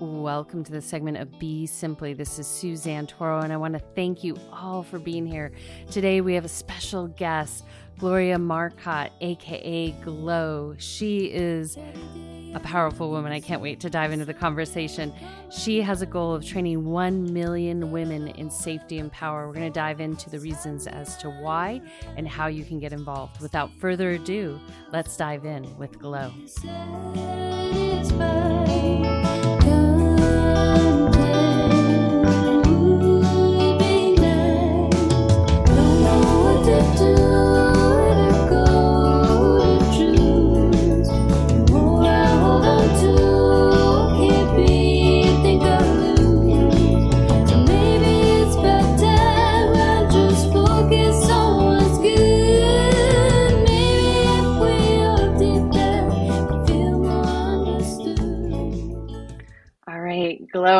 [0.00, 2.14] Welcome to the segment of Be Simply.
[2.14, 5.52] This is Suzanne Toro, and I want to thank you all for being here.
[5.90, 7.66] Today, we have a special guest,
[7.98, 10.74] Gloria Marcott, aka Glo.
[10.78, 11.76] She is
[12.54, 13.30] a powerful woman.
[13.30, 15.12] I can't wait to dive into the conversation.
[15.50, 19.46] She has a goal of training 1 million women in safety and power.
[19.46, 21.82] We're going to dive into the reasons as to why
[22.16, 23.42] and how you can get involved.
[23.42, 24.58] Without further ado,
[24.94, 26.32] let's dive in with Glo.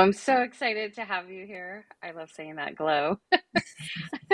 [0.00, 1.84] I'm so excited to have you here.
[2.02, 3.18] I love saying that, Glo.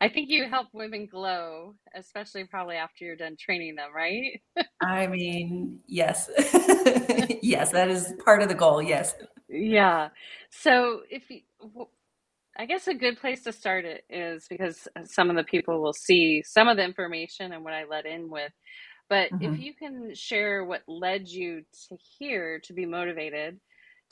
[0.00, 4.40] I think you help women glow, especially probably after you're done training them, right?
[4.82, 6.30] I mean, yes.
[7.42, 9.14] yes, that is part of the goal, yes.
[9.48, 10.08] Yeah.
[10.50, 11.40] So, if you,
[12.58, 15.92] I guess a good place to start it is because some of the people will
[15.92, 18.52] see some of the information and what I let in with.
[19.08, 19.54] But mm-hmm.
[19.54, 23.58] if you can share what led you to here to be motivated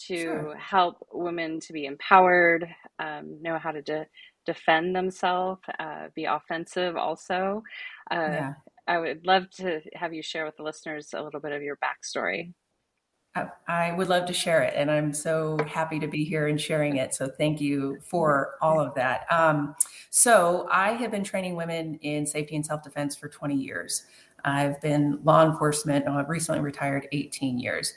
[0.06, 0.56] to sure.
[0.56, 4.06] help women to be empowered, um, know how to de-
[4.46, 7.62] defend themselves, uh, be offensive also.
[8.10, 8.52] Uh, yeah.
[8.86, 11.76] I would love to have you share with the listeners a little bit of your
[11.76, 12.52] backstory.
[13.68, 16.96] I would love to share it, and I'm so happy to be here and sharing
[16.96, 17.14] it.
[17.14, 19.24] So, thank you for all of that.
[19.30, 19.76] Um,
[20.10, 24.06] so, I have been training women in safety and self defense for 20 years.
[24.44, 27.94] I've been law enforcement, I've recently retired 18 years.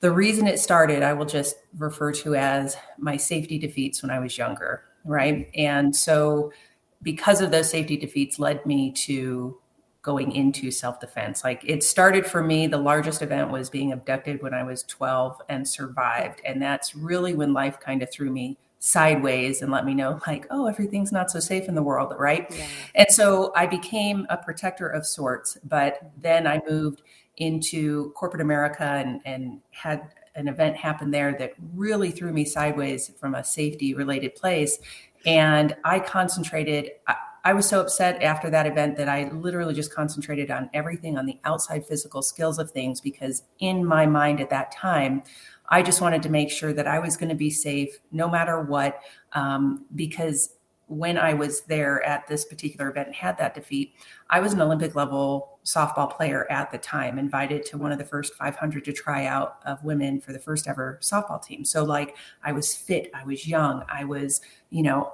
[0.00, 4.20] The reason it started, I will just refer to as my safety defeats when I
[4.20, 5.50] was younger, right?
[5.54, 6.52] And so,
[7.02, 9.58] because of those safety defeats, led me to
[10.02, 11.44] going into self defense.
[11.44, 15.42] Like it started for me, the largest event was being abducted when I was 12
[15.48, 16.40] and survived.
[16.46, 20.46] And that's really when life kind of threw me sideways and let me know, like,
[20.50, 22.46] oh, everything's not so safe in the world, right?
[22.50, 22.66] Yeah.
[22.94, 25.58] And so I became a protector of sorts.
[25.64, 27.02] But then I moved
[27.38, 33.10] into corporate America and, and had an event happen there that really threw me sideways
[33.18, 34.78] from a safety related place.
[35.26, 36.90] And I concentrated,
[37.44, 41.26] I, was so upset after that event that I literally just concentrated on everything on
[41.26, 45.22] the outside physical skills of things because in my mind at that time,
[45.70, 48.60] I just wanted to make sure that I was going to be safe no matter
[48.62, 49.00] what.
[49.32, 50.54] Um, because
[50.86, 53.94] when I was there at this particular event and had that defeat,
[54.30, 58.04] I was an Olympic level softball player at the time, invited to one of the
[58.04, 61.62] first 500 to try out of women for the first ever softball team.
[61.62, 64.40] So, like, I was fit, I was young, I was,
[64.70, 65.12] you know,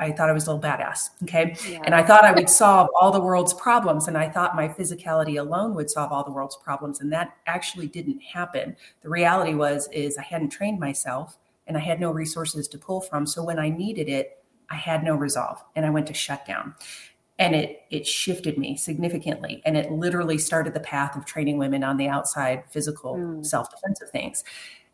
[0.00, 1.10] I thought I was a little badass.
[1.24, 1.56] Okay.
[1.68, 1.80] Yeah.
[1.84, 4.06] And I thought I would solve all the world's problems.
[4.06, 7.00] And I thought my physicality alone would solve all the world's problems.
[7.00, 8.76] And that actually didn't happen.
[9.02, 11.36] The reality was, is I hadn't trained myself
[11.66, 13.26] and I had no resources to pull from.
[13.26, 16.76] So when I needed it, I had no resolve and I went to shut down
[17.38, 21.84] and it it shifted me significantly and it literally started the path of training women
[21.84, 23.44] on the outside physical mm.
[23.44, 24.44] self-defense of things.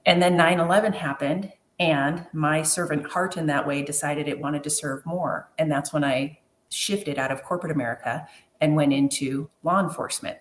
[0.07, 4.71] And then 9-11 happened and my servant heart in that way decided it wanted to
[4.71, 5.49] serve more.
[5.59, 6.39] And that's when i
[6.71, 8.27] shifted out of corporate america
[8.61, 10.39] and went into law enforcement.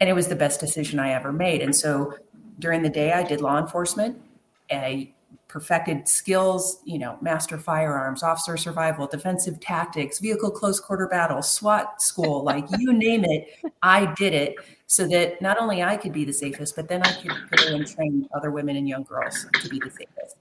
[0.00, 1.62] And it was the best decision i ever made.
[1.62, 2.14] And so
[2.58, 4.22] during the day i did law enforcement
[4.70, 5.12] I
[5.56, 12.02] perfected skills, you know, master firearms, officer survival, defensive tactics, vehicle close quarter battle, SWAT
[12.02, 13.48] school, like you name it,
[13.82, 14.56] I did it
[14.86, 17.86] so that not only I could be the safest, but then I could go and
[17.86, 20.36] train other women and young girls to be the safest.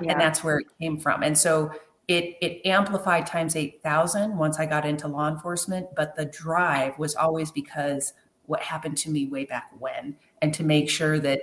[0.00, 0.12] Yeah.
[0.12, 1.24] And that's where it came from.
[1.24, 1.72] And so
[2.06, 7.16] it it amplified times 8000 once I got into law enforcement, but the drive was
[7.16, 8.12] always because
[8.46, 11.40] what happened to me way back when and to make sure that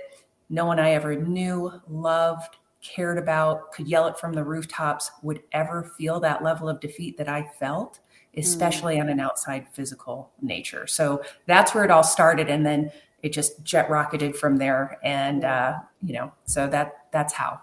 [0.48, 5.42] no one I ever knew, loved, cared about, could yell it from the rooftops, would
[5.52, 8.00] ever feel that level of defeat that I felt,
[8.36, 9.02] especially mm.
[9.02, 10.86] on an outside physical nature.
[10.86, 12.48] So that's where it all started.
[12.48, 12.90] And then
[13.22, 14.98] it just jet rocketed from there.
[15.02, 17.60] And, uh, you know, so that, that's how.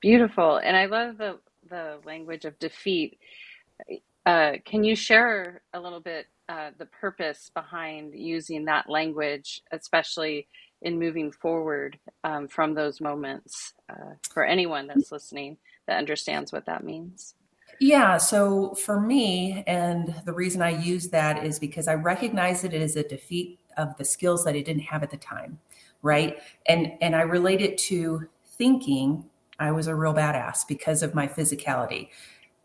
[0.00, 0.56] Beautiful.
[0.56, 1.38] And I love the,
[1.68, 3.18] the language of defeat.
[4.24, 10.48] Uh, can you share a little bit uh, the purpose behind using that language, especially
[10.82, 15.56] in moving forward um, from those moments uh, for anyone that's listening
[15.86, 17.34] that understands what that means?
[17.80, 18.18] Yeah.
[18.18, 22.82] So for me, and the reason I use that is because I recognize that it
[22.82, 25.58] is a defeat of the skills that I didn't have at the time,
[26.02, 26.38] right?
[26.66, 29.24] And and I relate it to thinking
[29.58, 32.08] I was a real badass because of my physicality.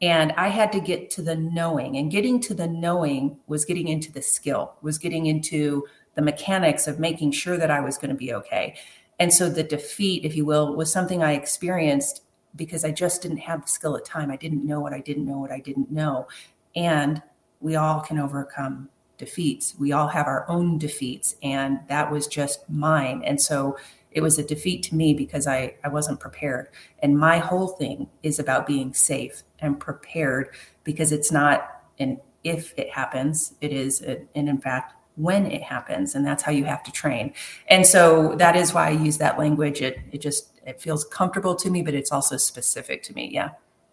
[0.02, 3.88] And I had to get to the knowing, and getting to the knowing was getting
[3.88, 5.86] into the skill, was getting into
[6.16, 8.76] the mechanics of making sure that I was going to be okay.
[9.20, 12.24] And so the defeat, if you will, was something I experienced
[12.56, 14.32] because I just didn't have the skill at time.
[14.32, 16.28] I didn't know what I didn't know what I didn't know.
[16.76, 17.22] And
[17.60, 19.76] we all can overcome defeats.
[19.80, 23.24] We all have our own defeats, and that was just mine.
[23.26, 23.78] And so
[24.12, 26.70] it was a defeat to me because I, I wasn't prepared.
[27.00, 30.50] And my whole thing is about being safe and prepared
[30.84, 35.62] because it's not an if it happens, it is, an, and in fact, when it
[35.62, 37.34] happens and that's how you have to train
[37.68, 41.56] and so that is why i use that language it, it just it feels comfortable
[41.56, 43.50] to me but it's also specific to me yeah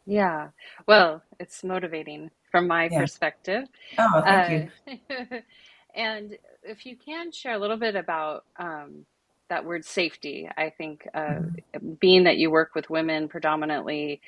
[0.07, 0.49] yeah
[0.87, 3.01] well it's motivating from my yeah.
[3.01, 5.43] perspective oh thank uh, you
[5.95, 9.05] and if you can share a little bit about um,
[9.53, 10.49] that word safety.
[10.57, 11.93] I think uh, mm-hmm.
[12.01, 14.23] being that you work with women predominantly,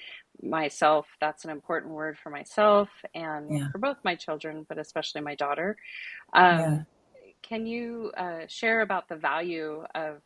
[0.45, 3.71] myself, that's an important word for myself and yeah.
[3.71, 5.77] for both my children, but especially my daughter.
[6.33, 6.83] Um, yeah.
[7.43, 10.23] Can you uh, share about the value of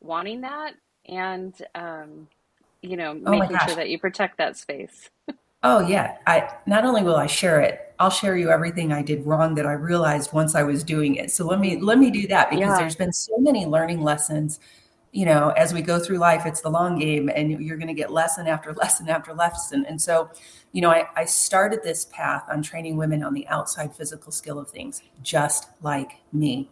[0.00, 0.74] wanting that
[1.06, 2.28] and, um,
[2.82, 5.10] you know, oh making sure that you protect that space?
[5.62, 6.16] Oh yeah.
[6.26, 9.66] I not only will I share it, I'll share you everything I did wrong that
[9.66, 11.30] I realized once I was doing it.
[11.30, 12.78] So let me let me do that because yeah.
[12.78, 14.58] there's been so many learning lessons.
[15.12, 17.94] You know, as we go through life, it's the long game and you're going to
[17.94, 19.84] get lesson after lesson after lesson.
[19.86, 20.30] And so,
[20.72, 24.58] you know, I, I started this path on training women on the outside physical skill
[24.58, 26.70] of things, just like me.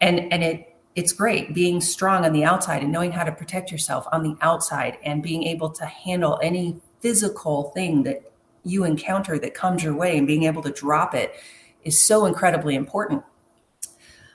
[0.00, 3.70] And and it it's great being strong on the outside and knowing how to protect
[3.70, 8.22] yourself on the outside and being able to handle any physical thing that
[8.64, 11.34] you encounter that comes your way and being able to drop it
[11.84, 13.22] is so incredibly important.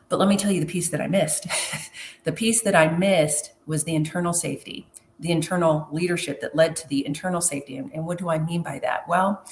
[0.10, 1.48] But let me tell you the piece that I missed.
[2.24, 4.88] the piece that I missed was the internal safety,
[5.20, 7.78] the internal leadership that led to the internal safety.
[7.78, 9.08] And, and what do I mean by that?
[9.08, 9.44] Well,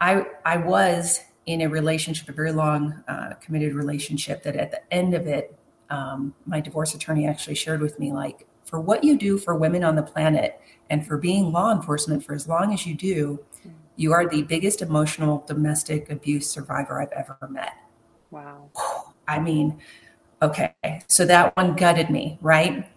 [0.00, 4.42] I I was in a relationship, a very long uh, committed relationship.
[4.42, 5.58] That at the end of it,
[5.90, 9.82] um, my divorce attorney actually shared with me like for what you do for women
[9.82, 10.60] on the planet
[10.90, 13.42] and for being law enforcement for as long as you do,
[13.96, 17.72] you are the biggest emotional domestic abuse survivor I've ever met.
[18.30, 18.70] Wow.
[19.28, 19.78] I mean,
[20.42, 20.74] okay.
[21.06, 22.88] So that one gutted me, right?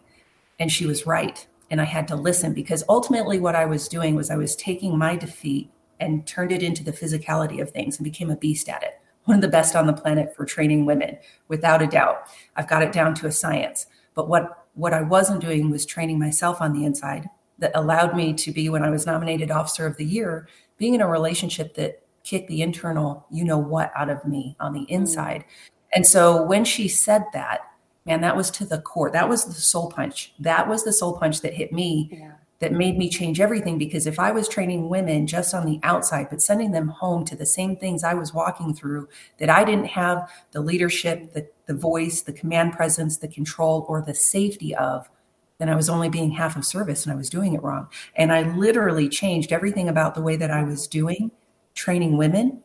[0.60, 1.46] And she was right.
[1.70, 4.98] And I had to listen because ultimately what I was doing was I was taking
[4.98, 5.70] my defeat
[6.00, 9.00] and turned it into the physicality of things and became a beast at it.
[9.26, 12.24] One of the best on the planet for training women, without a doubt.
[12.56, 13.86] I've got it down to a science.
[14.16, 17.30] But what what I wasn't doing was training myself on the inside
[17.60, 21.02] that allowed me to be, when I was nominated Officer of the Year, being in
[21.02, 24.90] a relationship that kicked the internal, you know what, out of me on the mm.
[24.90, 25.46] inside.
[25.94, 27.62] And so when she said that,
[28.06, 29.12] man, that was to the core.
[29.12, 30.34] That was the soul punch.
[30.40, 34.06] That was the soul punch that hit me yeah that made me change everything because
[34.06, 37.46] if I was training women just on the outside, but sending them home to the
[37.46, 39.10] same things I was walking through,
[39.40, 44.02] that I didn't have the leadership, the, the voice, the command presence, the control, or
[44.02, 45.10] the safety of,
[45.58, 47.88] then I was only being half of service and I was doing it wrong.
[48.16, 51.32] And I literally changed everything about the way that I was doing
[51.74, 52.64] training women.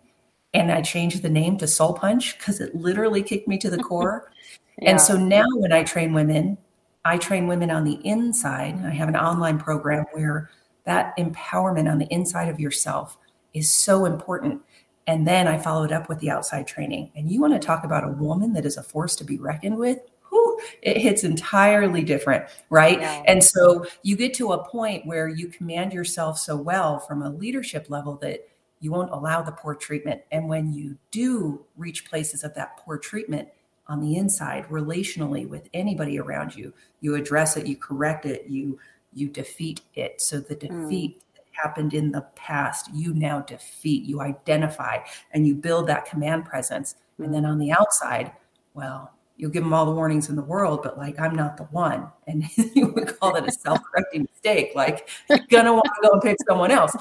[0.55, 3.79] And I changed the name to Soul Punch because it literally kicked me to the
[3.83, 4.31] core.
[4.79, 4.91] yeah.
[4.91, 6.59] And so now when I train women,
[7.05, 8.85] I train women on the inside.
[8.85, 10.51] I have an online program where
[10.85, 13.19] that empowerment on the inside of yourself
[13.55, 14.63] is so important.
[15.07, 17.13] And then I followed up with the outside training.
[17.15, 19.77] And you want to talk about a woman that is a force to be reckoned
[19.77, 19.99] with?
[20.31, 23.01] Whew, it hits entirely different, right?
[23.01, 23.23] Yeah.
[23.27, 27.31] And so you get to a point where you command yourself so well from a
[27.31, 28.49] leadership level that
[28.81, 30.23] you won't allow the poor treatment.
[30.31, 33.49] And when you do reach places of that poor treatment,
[33.89, 38.79] on the inside relationally with anybody around you you address it you correct it you
[39.13, 40.83] you defeat it so the hmm.
[40.83, 41.37] defeat mm.
[41.37, 44.99] that happened in the past you now defeat you identify
[45.33, 47.25] and you build that command presence mm.
[47.25, 48.33] and then on the outside
[48.75, 51.65] well you'll give them all the warnings in the world but like i'm not the
[51.65, 56.11] one and you would call that a self-correcting mistake like you're gonna want to go
[56.11, 56.95] and pick someone else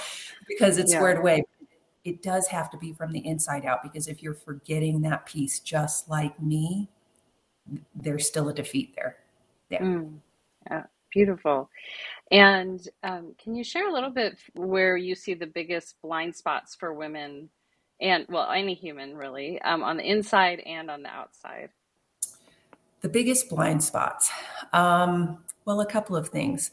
[0.48, 1.00] because it's yeah.
[1.00, 1.44] squared away
[2.06, 5.60] it does have to be from the inside out because if you're forgetting that piece
[5.60, 6.88] just like me
[7.96, 9.18] there's still a defeat there.
[9.70, 10.14] Yeah, mm,
[10.70, 10.84] yeah.
[11.12, 11.70] Beautiful.
[12.32, 16.76] And um, can you share a little bit where you see the biggest blind spots
[16.76, 17.50] for women
[18.02, 21.70] and well any human really um, on the inside and on the outside?
[23.02, 24.30] The biggest blind spots.
[24.74, 26.72] Um, well a couple of things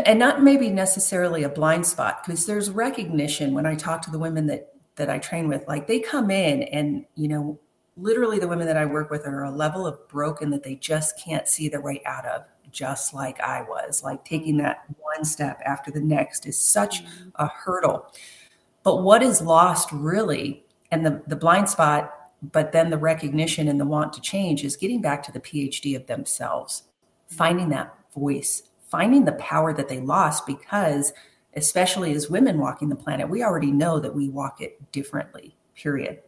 [0.00, 4.18] and not maybe necessarily a blind spot because there's recognition when I talk to the
[4.18, 7.58] women that that I train with like they come in and you know
[7.96, 11.18] literally the women that I work with are a level of broken that they just
[11.18, 14.02] can't see their way out of just like I was.
[14.02, 17.30] Like taking that one step after the next is such mm-hmm.
[17.36, 18.12] a hurdle.
[18.82, 23.80] But what is lost really, and the, the blind spot, but then the recognition and
[23.80, 26.82] the want to change is getting back to the PhD of themselves,
[27.28, 31.12] finding that voice, finding the power that they lost because,
[31.56, 36.20] especially as women walking the planet, we already know that we walk it differently, period.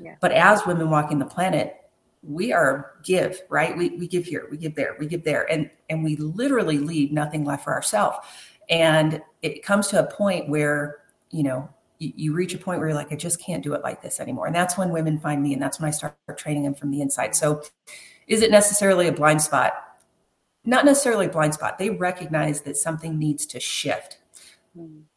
[0.00, 0.14] Yeah.
[0.20, 1.74] But as women walking the planet,
[2.22, 3.76] we are give right?
[3.76, 5.50] We, we give here we give there we give there.
[5.50, 8.18] And and we literally leave nothing left for ourselves.
[8.70, 10.98] And it comes to a point where
[11.32, 13.82] you know you, you, reach a point where you're like i just can't do it
[13.82, 14.46] like this anymore.
[14.46, 17.00] And that's when women find me and that's when i start training them from the
[17.00, 17.34] inside.
[17.34, 17.62] So
[18.28, 19.72] is it necessarily a blind spot
[20.64, 21.78] not necessarily blind spot.
[21.78, 24.18] They recognize that something needs to shift.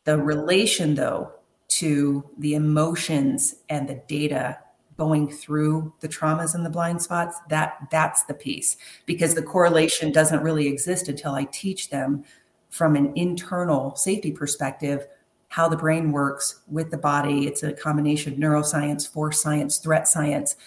[0.04, 1.32] The relation though
[1.68, 4.60] to the emotions and the data
[4.98, 8.78] going through the traumas and the blind spots that that's the piece.
[9.06, 12.24] Because the correlation doesn't really exist until i teach them
[12.70, 15.08] from an internal safety perspective
[15.50, 17.48] how the brain works with the body.
[17.48, 20.58] It's a combination of neuroscience force science threat science.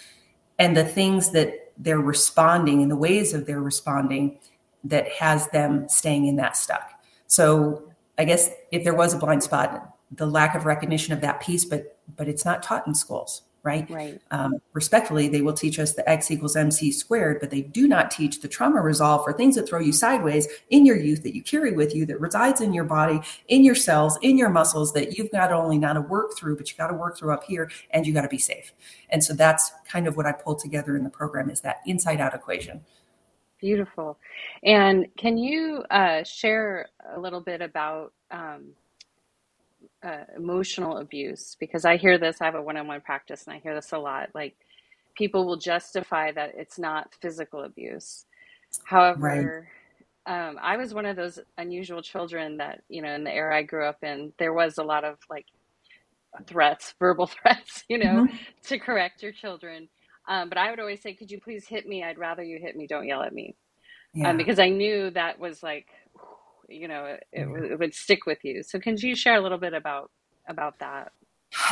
[0.57, 4.39] And the things that they're responding and the ways of their responding
[4.83, 6.91] that has them staying in that stuck
[7.27, 7.83] so
[8.17, 11.65] i guess if there was a blind spot the lack of recognition of that piece
[11.65, 13.89] but but it's not taught in schools right?
[13.89, 14.21] Right.
[14.31, 18.11] Um, respectfully, they will teach us the x equals mc squared, but they do not
[18.11, 21.43] teach the trauma resolve for things that throw you sideways in your youth that you
[21.43, 25.17] carry with you, that resides in your body, in your cells, in your muscles, that
[25.17, 27.69] you've got only not to work through, but you got to work through up here,
[27.91, 28.73] and you got to be safe.
[29.09, 32.21] And so that's kind of what I pulled together in the program is that inside
[32.21, 32.81] out equation.
[33.59, 34.17] Beautiful.
[34.63, 38.73] And can you uh, share a little bit about um,
[40.03, 42.37] uh, emotional abuse because I hear this.
[42.41, 44.29] I have a one-on-one practice, and I hear this a lot.
[44.33, 44.55] Like
[45.15, 48.25] people will justify that it's not physical abuse.
[48.85, 49.67] However,
[50.27, 50.49] right.
[50.49, 53.63] um, I was one of those unusual children that you know in the era I
[53.63, 55.45] grew up in, there was a lot of like
[56.47, 58.35] threats, verbal threats, you know, mm-hmm.
[58.67, 59.89] to correct your children.
[60.29, 62.03] Um, but I would always say, "Could you please hit me?
[62.03, 62.87] I'd rather you hit me.
[62.87, 63.55] Don't yell at me,"
[64.15, 64.29] um, yeah.
[64.29, 65.87] um, because I knew that was like
[66.69, 69.57] you know it, it, it would stick with you so can you share a little
[69.57, 70.11] bit about
[70.47, 71.11] about that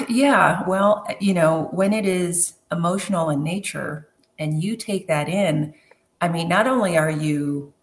[0.10, 4.10] yeah well you know when it is emotional in nature
[4.40, 5.74] and you take that in
[6.22, 7.74] i mean not only are you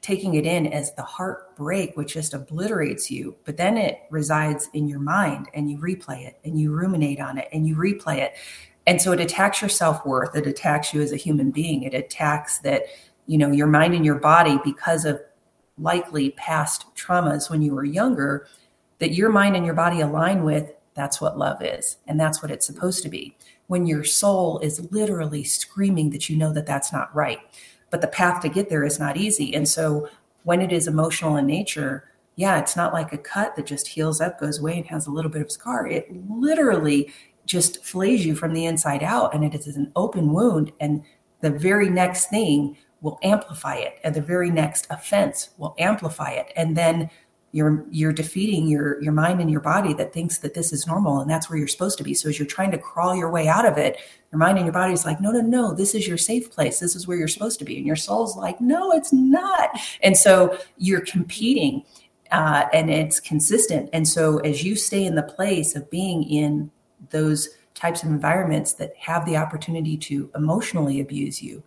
[0.00, 4.88] taking it in as the heartbreak which just obliterates you but then it resides in
[4.88, 8.34] your mind and you replay it and you ruminate on it and you replay it
[8.86, 12.58] and so it attacks your self-worth it attacks you as a human being it attacks
[12.58, 12.82] that
[13.26, 15.20] you know your mind and your body because of
[15.78, 18.46] likely past traumas when you were younger
[18.98, 22.50] that your mind and your body align with that's what love is and that's what
[22.50, 23.36] it's supposed to be.
[23.66, 27.38] When your soul is literally screaming that you know that that's not right.
[27.90, 29.54] But the path to get there is not easy.
[29.54, 30.08] And so
[30.44, 34.18] when it is emotional in nature yeah it's not like a cut that just heals
[34.18, 35.86] up goes away and has a little bit of scar.
[35.86, 37.12] It literally
[37.46, 41.02] just flays you from the inside out and it is an open wound and
[41.40, 46.52] the very next thing will amplify it and the very next offense will amplify it.
[46.56, 47.10] And then
[47.50, 51.20] you're you're defeating your your mind and your body that thinks that this is normal
[51.20, 52.14] and that's where you're supposed to be.
[52.14, 53.98] So as you're trying to crawl your way out of it
[54.32, 56.78] your mind and your body is like no no no this is your safe place.
[56.78, 57.76] This is where you're supposed to be.
[57.76, 59.70] And your soul's like no it's not.
[60.02, 61.84] And so you're competing
[62.30, 63.90] uh, and it's consistent.
[63.92, 66.70] And so as you stay in the place of being in
[67.10, 71.62] those types of environments that have the opportunity to emotionally abuse you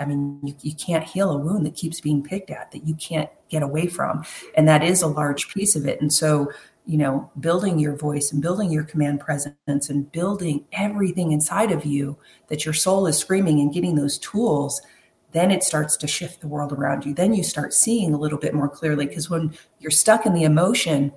[0.00, 2.94] I mean, you, you can't heal a wound that keeps being picked at, that you
[2.94, 4.24] can't get away from.
[4.56, 6.00] And that is a large piece of it.
[6.00, 6.50] And so,
[6.86, 11.84] you know, building your voice and building your command presence and building everything inside of
[11.84, 12.16] you
[12.48, 14.80] that your soul is screaming and getting those tools,
[15.32, 17.12] then it starts to shift the world around you.
[17.12, 19.06] Then you start seeing a little bit more clearly.
[19.06, 21.12] Because when you're stuck in the emotion,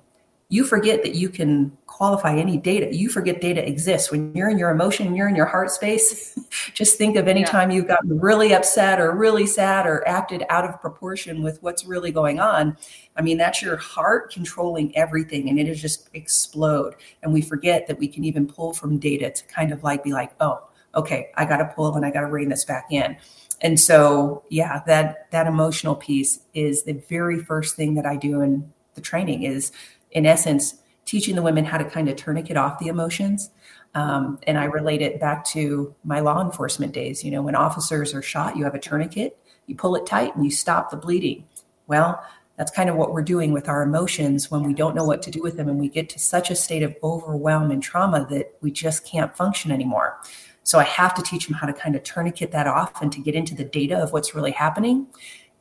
[0.48, 2.94] you forget that you can qualify any data.
[2.94, 4.10] You forget data exists.
[4.10, 6.38] When you're in your emotion, you're in your heart space.
[6.74, 7.46] Just think of any yeah.
[7.46, 11.84] time you've gotten really upset or really sad or acted out of proportion with what's
[11.84, 12.76] really going on.
[13.16, 16.96] I mean, that's your heart controlling everything and it'll just explode.
[17.22, 20.12] And we forget that we can even pull from data to kind of like be
[20.12, 23.16] like, oh, okay, I got to pull and I got to rein this back in.
[23.60, 28.40] And so, yeah, that that emotional piece is the very first thing that I do
[28.40, 29.72] in the training is
[30.14, 33.50] in essence, teaching the women how to kind of tourniquet off the emotions.
[33.94, 37.22] Um, and I relate it back to my law enforcement days.
[37.22, 40.44] You know, when officers are shot, you have a tourniquet, you pull it tight, and
[40.44, 41.44] you stop the bleeding.
[41.86, 42.24] Well,
[42.56, 45.30] that's kind of what we're doing with our emotions when we don't know what to
[45.30, 48.54] do with them and we get to such a state of overwhelm and trauma that
[48.60, 50.20] we just can't function anymore.
[50.62, 53.20] So I have to teach them how to kind of tourniquet that off and to
[53.20, 55.08] get into the data of what's really happening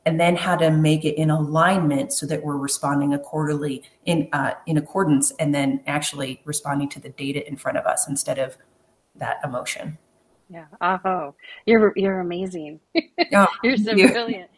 [0.05, 4.53] and then how to make it in alignment so that we're responding accordingly in uh,
[4.65, 8.57] in accordance and then actually responding to the data in front of us instead of
[9.15, 9.97] that emotion
[10.49, 11.33] yeah oh
[11.65, 12.79] you're you're amazing
[13.33, 14.09] oh, you're so you.
[14.09, 14.49] brilliant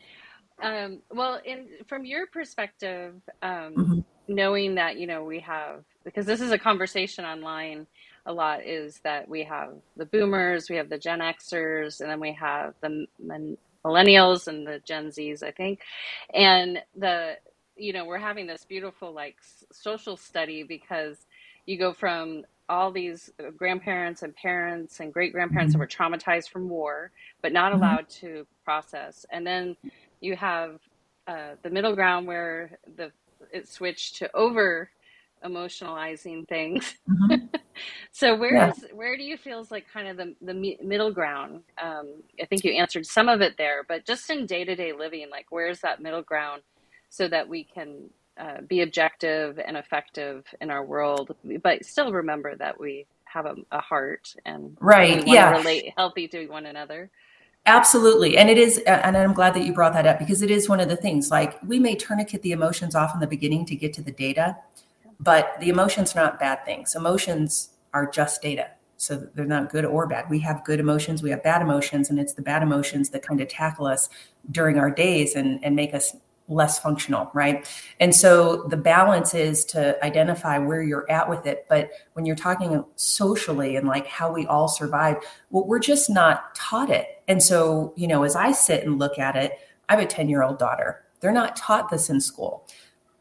[0.62, 4.00] um, well in from your perspective um, mm-hmm.
[4.28, 7.86] knowing that you know we have because this is a conversation online
[8.26, 12.20] a lot is that we have the boomers we have the gen xers and then
[12.20, 13.06] we have the
[13.86, 15.82] millennials and the Gen Zs, I think.
[16.34, 17.36] And the,
[17.78, 19.38] you know, we're having this beautiful like
[19.72, 21.26] social study because
[21.66, 25.82] you go from all these grandparents and parents and great grandparents mm-hmm.
[25.82, 27.12] that were traumatized from war,
[27.42, 27.84] but not mm-hmm.
[27.84, 29.26] allowed to process.
[29.32, 29.78] And then
[30.20, 30.80] you have
[31.28, 33.12] uh, the middle ground where the
[33.52, 34.90] it switched to over
[35.44, 36.96] emotionalizing things.
[37.10, 37.46] Mm-hmm.
[38.12, 38.72] so where yeah.
[38.72, 41.62] is, where do you feel is like kind of the the middle ground?
[41.82, 44.94] Um, I think you answered some of it there, but just in day to day
[44.94, 46.62] living, like where's that middle ground
[47.10, 52.56] so that we can uh, be objective and effective in our world, but still remember
[52.56, 57.10] that we have a, a heart and right, yeah, relate healthy to one another.
[57.66, 58.38] Absolutely.
[58.38, 60.80] And it is, and I'm glad that you brought that up because it is one
[60.80, 63.92] of the things like we may tourniquet the emotions off in the beginning to get
[63.94, 64.58] to the data,
[65.20, 66.96] but the emotions are not bad things.
[66.96, 68.70] Emotions are just data.
[68.98, 70.30] So they're not good or bad.
[70.30, 73.42] We have good emotions, we have bad emotions, and it's the bad emotions that kind
[73.42, 74.10] of tackle us
[74.52, 76.16] during our days and, and make us
[76.48, 77.68] less functional, right?
[78.00, 81.66] And so the balance is to identify where you're at with it.
[81.68, 85.18] But when you're talking socially and like how we all survive,
[85.50, 87.24] well, we're just not taught it.
[87.28, 89.54] And so, you know, as I sit and look at it,
[89.90, 91.04] I have a 10 year old daughter.
[91.20, 92.68] They're not taught this in school.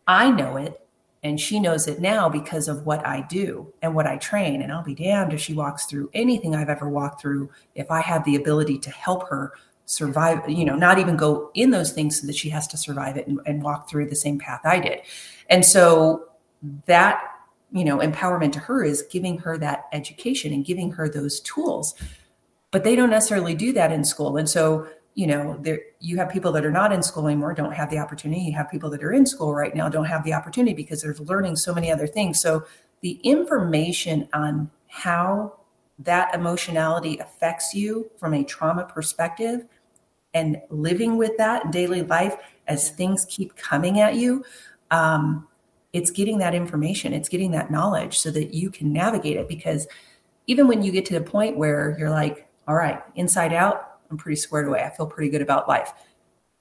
[0.07, 0.84] I know it
[1.25, 4.61] and she knows it now because of what I do and what I train.
[4.61, 8.03] And I'll be damned if she walks through anything I've ever walked through if I
[8.03, 9.53] have the ability to help her
[9.87, 13.17] survive, you know, not even go in those things so that she has to survive
[13.17, 15.01] it and, and walk through the same path I did.
[15.49, 16.29] And so
[16.85, 17.23] that,
[17.73, 21.95] you know, empowerment to her is giving her that education and giving her those tools.
[22.71, 24.37] But they don't necessarily do that in school.
[24.37, 27.73] And so you know there you have people that are not in school anymore don't
[27.73, 28.43] have the opportunity.
[28.43, 31.15] You have people that are in school right now don't have the opportunity because they're
[31.21, 32.41] learning so many other things.
[32.41, 32.65] So
[33.01, 35.55] the information on how
[36.01, 39.67] that emotionality affects you from a trauma perspective
[40.33, 44.45] and living with that in daily life as things keep coming at you
[44.91, 45.47] um,
[45.93, 49.49] it's getting that information it's getting that knowledge so that you can navigate it.
[49.49, 49.87] Because
[50.47, 54.17] even when you get to the point where you're like all right inside out I'm
[54.17, 54.83] pretty squared away.
[54.83, 55.93] I feel pretty good about life.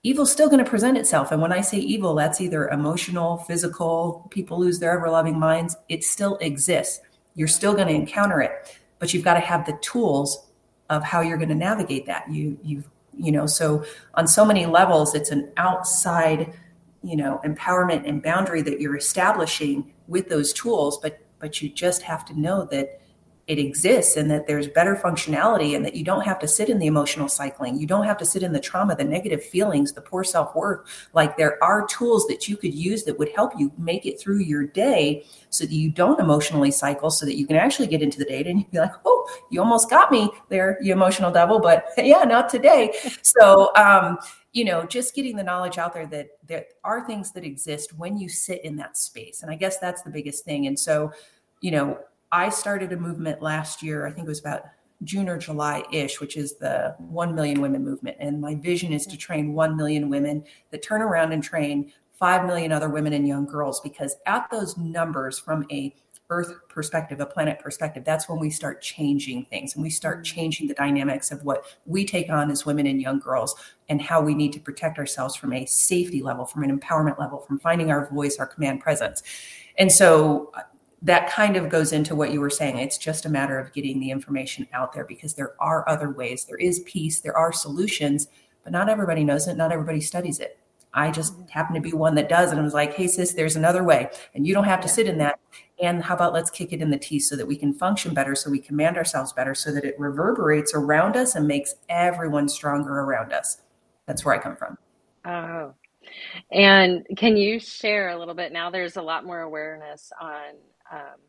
[0.04, 1.32] Evil's still going to present itself.
[1.32, 5.78] And when I say evil, that's either emotional, physical, people lose their ever loving minds.
[5.88, 7.00] It still exists.
[7.36, 10.50] You're still going to encounter it, but you've got to have the tools
[10.90, 12.30] of how you're going to navigate that.
[12.30, 12.84] You, you,
[13.18, 16.54] you know, so on so many levels, it's an outside,
[17.02, 22.02] you know, empowerment and boundary that you're establishing with those tools, but, but you just
[22.02, 23.00] have to know that
[23.46, 26.80] it exists and that there's better functionality and that you don't have to sit in
[26.80, 27.78] the emotional cycling.
[27.78, 30.88] You don't have to sit in the trauma, the negative feelings, the poor self worth.
[31.14, 34.40] Like there are tools that you could use that would help you make it through
[34.40, 38.18] your day so that you don't emotionally cycle, so that you can actually get into
[38.18, 41.60] the data and you'd be like, oh, you almost got me there, you emotional devil,
[41.60, 42.94] but yeah, not today.
[43.22, 44.18] So, um,
[44.54, 48.18] you know, just getting the knowledge out there that there are things that exist when
[48.18, 49.42] you sit in that space.
[49.42, 50.68] And I guess that's the biggest thing.
[50.68, 51.12] And so,
[51.60, 52.00] you know,
[52.34, 54.63] I started a movement last year, I think it was about
[55.04, 58.17] June or July ish, which is the 1 million women movement.
[58.19, 62.46] And my vision is to train 1 million women that turn around and train 5
[62.48, 65.93] million other women and young girls because at those numbers from a
[66.30, 70.36] earth perspective a planet perspective that's when we start changing things and we start mm-hmm.
[70.36, 73.56] changing the dynamics of what we take on as women and young girls
[73.89, 77.39] and how we need to protect ourselves from a safety level from an empowerment level
[77.41, 79.22] from finding our voice our command presence
[79.78, 80.50] and so
[81.04, 82.80] that kind of goes into what you were saying.
[82.80, 86.46] It's just a matter of getting the information out there because there are other ways.
[86.46, 88.28] There is peace, there are solutions,
[88.63, 89.58] but not everybody knows it.
[89.58, 90.58] Not everybody studies it.
[90.94, 91.48] I just mm-hmm.
[91.48, 92.52] happen to be one that does.
[92.52, 94.10] And I was like, hey, sis, there's another way.
[94.34, 95.39] And you don't have to sit in that.
[95.82, 98.36] And how about let's kick it in the teeth so that we can function better,
[98.36, 103.02] so we command ourselves better, so that it reverberates around us and makes everyone stronger
[103.02, 103.58] around us.
[104.06, 104.78] That's where I come from.
[105.26, 105.74] Oh.
[106.52, 108.52] And can you share a little bit?
[108.52, 110.56] Now there's a lot more awareness on
[110.92, 111.20] um,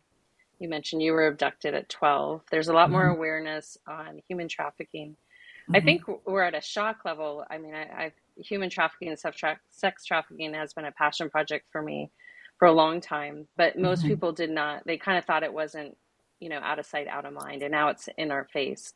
[0.59, 2.43] you mentioned you were abducted at 12.
[2.51, 3.17] There's a lot more mm-hmm.
[3.17, 5.11] awareness on human trafficking.
[5.11, 5.77] Mm-hmm.
[5.77, 7.45] I think we're at a shock level.
[7.51, 11.31] I mean, I, I've human trafficking and sex, tra- sex trafficking has been a passion
[11.31, 12.11] project for me
[12.59, 14.09] for a long time, but most mm-hmm.
[14.09, 14.87] people did not.
[14.87, 15.97] They kind of thought it wasn't,
[16.41, 18.93] you know, out of sight, out of mind, and now it's in our face.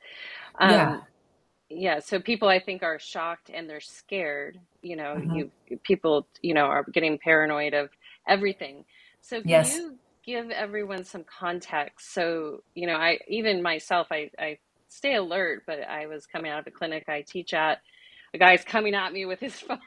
[0.60, 1.00] Um, yeah.
[1.70, 5.34] Yeah so people i think are shocked and they're scared you know mm-hmm.
[5.34, 5.50] you
[5.82, 7.90] people you know are getting paranoid of
[8.26, 8.84] everything
[9.20, 9.76] so can yes.
[9.76, 14.56] you give everyone some context so you know i even myself i i
[14.88, 17.78] stay alert but i was coming out of a clinic i teach at
[18.34, 19.78] a guy's coming at me with his phone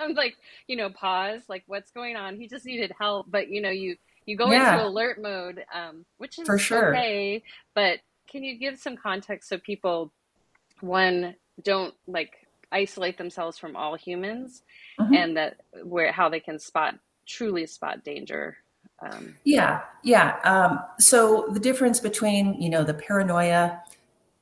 [0.00, 3.60] i'm like you know pause like what's going on he just needed help but you
[3.60, 4.74] know you you go yeah.
[4.74, 7.42] into alert mode um, which is for sure okay
[7.74, 10.12] but can you give some context so people
[10.80, 14.62] one don't like isolate themselves from all humans
[15.00, 15.14] mm-hmm.
[15.14, 16.94] and that where how they can spot
[17.26, 18.56] truly spot danger
[19.00, 23.80] um, yeah yeah um, so the difference between you know the paranoia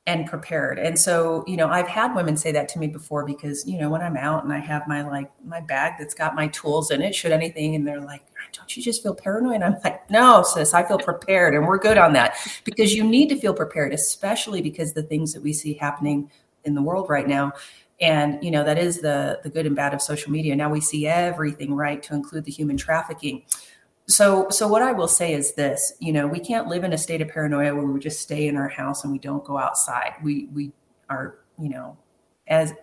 [0.07, 0.77] and prepared.
[0.77, 3.89] And so you know i've had women say that to me before because you know
[3.89, 7.01] when i'm out and i have my like my bag that's got my tools in
[7.01, 8.21] it should anything and they're like
[8.53, 9.61] don't you just feel paranoid?
[9.61, 12.37] I'm like no sis i feel prepared and we're good on that.
[12.63, 16.29] Because you need to feel prepared especially because the things that we see happening
[16.63, 17.53] in the world right now
[17.99, 20.55] and you know that is the the good and bad of social media.
[20.55, 23.43] Now we see everything right to include the human trafficking
[24.07, 26.97] so so what i will say is this you know we can't live in a
[26.97, 30.13] state of paranoia where we just stay in our house and we don't go outside.
[30.23, 30.71] We we
[31.09, 31.97] are you know
[32.47, 32.73] as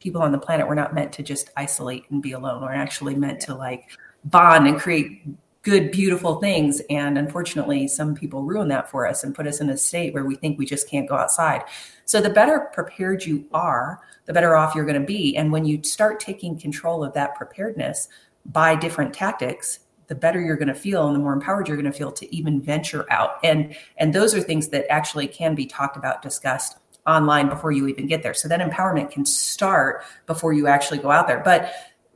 [0.00, 2.62] people on the planet we're not meant to just isolate and be alone.
[2.62, 3.90] We're actually meant to like
[4.24, 5.22] bond and create
[5.62, 6.82] good beautiful things.
[6.90, 10.24] And unfortunately some people ruin that for us and put us in a state where
[10.24, 11.62] we think we just can't go outside.
[12.04, 15.36] So the better prepared you are the better off you're going to be.
[15.36, 18.08] And when you start taking control of that preparedness
[18.46, 21.90] by different tactics the better you're going to feel and the more empowered you're going
[21.90, 23.36] to feel to even venture out.
[23.42, 27.88] And and those are things that actually can be talked about discussed online before you
[27.88, 28.34] even get there.
[28.34, 31.40] So that empowerment can start before you actually go out there.
[31.44, 31.72] But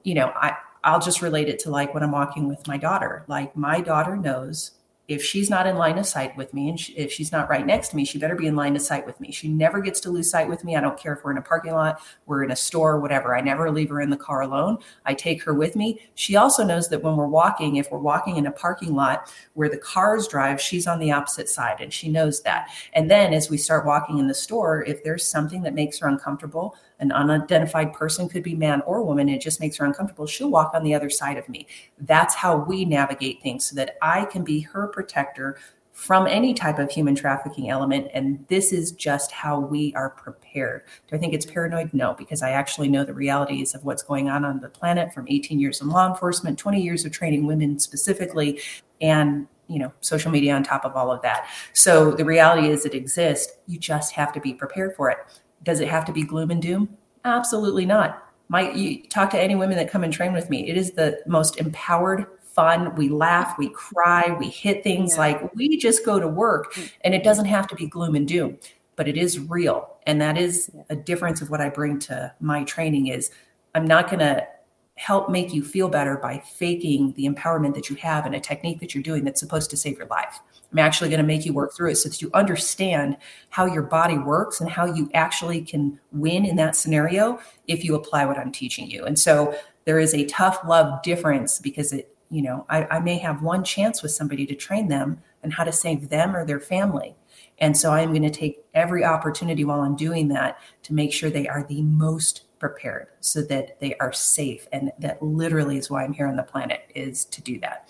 [0.06, 3.24] you know i i'll just relate it to like when i'm walking with my daughter.
[3.28, 4.72] Like my daughter knows
[5.08, 7.64] if she's not in line of sight with me and she, if she's not right
[7.64, 9.30] next to me, she better be in line of sight with me.
[9.30, 10.74] She never gets to lose sight with me.
[10.74, 13.36] I don't care if we're in a parking lot, we're in a store, whatever.
[13.36, 14.78] I never leave her in the car alone.
[15.04, 16.00] I take her with me.
[16.14, 19.68] She also knows that when we're walking, if we're walking in a parking lot where
[19.68, 22.68] the cars drive, she's on the opposite side and she knows that.
[22.92, 26.08] And then as we start walking in the store, if there's something that makes her
[26.08, 30.50] uncomfortable, an unidentified person could be man or woman it just makes her uncomfortable she'll
[30.50, 31.66] walk on the other side of me.
[32.00, 35.58] That's how we navigate things so that i can be her protector
[35.92, 40.82] from any type of human trafficking element and this is just how we are prepared.
[41.08, 41.92] Do i think it's paranoid?
[41.92, 45.26] No because i actually know the realities of what's going on on the planet from
[45.28, 48.60] 18 years in law enforcement 20 years of training women specifically
[49.00, 51.48] and you know social media on top of all of that.
[51.72, 53.52] So the reality is it exists.
[53.66, 55.18] You just have to be prepared for it
[55.66, 56.96] does it have to be gloom and doom?
[57.26, 58.22] Absolutely not.
[58.48, 60.68] My, you talk to any women that come and train with me.
[60.70, 62.94] It is the most empowered, fun.
[62.94, 65.20] We laugh, we cry, we hit things yeah.
[65.20, 68.58] like we just go to work, and it doesn't have to be gloom and doom,
[68.94, 72.62] but it is real, and that is a difference of what I bring to my
[72.64, 73.08] training.
[73.08, 73.30] Is
[73.74, 74.46] I'm not going to
[74.94, 78.80] help make you feel better by faking the empowerment that you have and a technique
[78.80, 80.40] that you're doing that's supposed to save your life.
[80.72, 83.16] I'm actually going to make you work through it so that you understand
[83.50, 87.94] how your body works and how you actually can win in that scenario if you
[87.94, 89.04] apply what I'm teaching you.
[89.04, 93.18] And so there is a tough love difference because it, you know, I, I may
[93.18, 96.60] have one chance with somebody to train them and how to save them or their
[96.60, 97.14] family.
[97.58, 101.30] And so I'm going to take every opportunity while I'm doing that to make sure
[101.30, 106.04] they are the most prepared so that they are safe and that literally is why
[106.04, 107.88] i'm here on the planet is to do that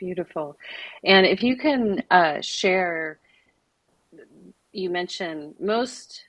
[0.00, 0.56] beautiful
[1.04, 3.20] and if you can uh, share
[4.72, 6.24] you mentioned most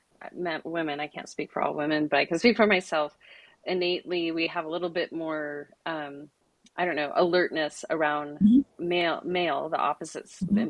[0.64, 3.18] women i can't speak for all women but i can speak for myself
[3.66, 6.30] innately we have a little bit more um,
[6.78, 8.60] i don't know alertness around mm-hmm.
[8.78, 10.68] male male the opposite mm-hmm.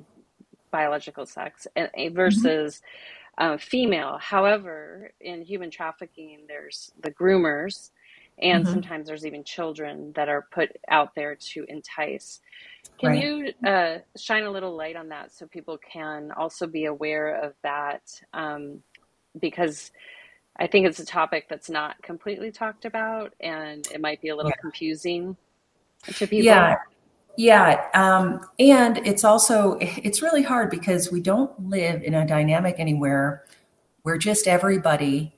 [0.71, 4.17] biological sex and, versus mm-hmm uh, female.
[4.19, 7.91] However, in human trafficking, there's the groomers,
[8.39, 8.73] and mm-hmm.
[8.73, 12.39] sometimes there's even children that are put out there to entice.
[12.99, 13.23] Can right.
[13.23, 17.53] you uh, shine a little light on that so people can also be aware of
[17.63, 18.01] that?
[18.33, 18.81] Um,
[19.39, 19.91] because
[20.57, 24.35] I think it's a topic that's not completely talked about, and it might be a
[24.35, 24.61] little yeah.
[24.61, 25.37] confusing
[26.05, 26.45] to people.
[26.45, 26.77] Yeah,
[27.37, 32.75] yeah, um, and it's also it's really hard because we don't live in a dynamic
[32.77, 33.45] anywhere
[34.01, 35.37] where just everybody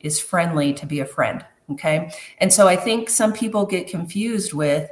[0.00, 1.44] is friendly to be a friend.
[1.72, 4.90] Okay, and so I think some people get confused with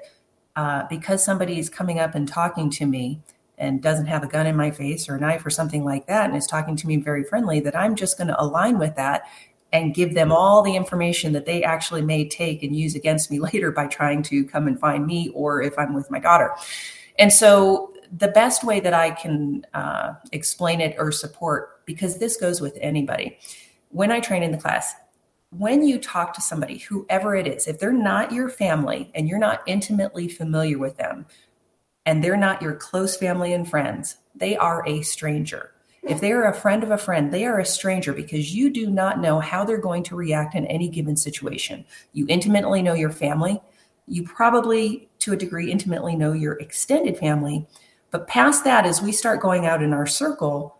[0.56, 3.20] uh, because somebody is coming up and talking to me
[3.58, 6.28] and doesn't have a gun in my face or a knife or something like that
[6.28, 9.24] and is talking to me very friendly that I'm just going to align with that
[9.72, 13.38] and give them all the information that they actually may take and use against me
[13.52, 16.52] later by trying to come and find me or if I'm with my daughter.
[17.18, 22.36] And so the best way that I can uh, explain it or support, because this
[22.36, 23.38] goes with anybody,
[23.90, 24.94] when I train in the class,
[25.50, 29.38] when you talk to somebody, whoever it is, if they're not your family and you're
[29.38, 31.26] not intimately familiar with them,
[32.06, 35.72] and they're not your close family and friends, they are a stranger.
[36.02, 38.88] If they are a friend of a friend, they are a stranger because you do
[38.88, 41.84] not know how they're going to react in any given situation.
[42.12, 43.60] You intimately know your family.
[44.06, 47.66] You probably, to a degree, intimately know your extended family.
[48.10, 50.79] But past that, as we start going out in our circle,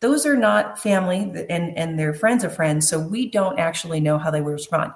[0.00, 2.88] those are not family and, and they're friends of friends.
[2.88, 4.92] So we don't actually know how they will respond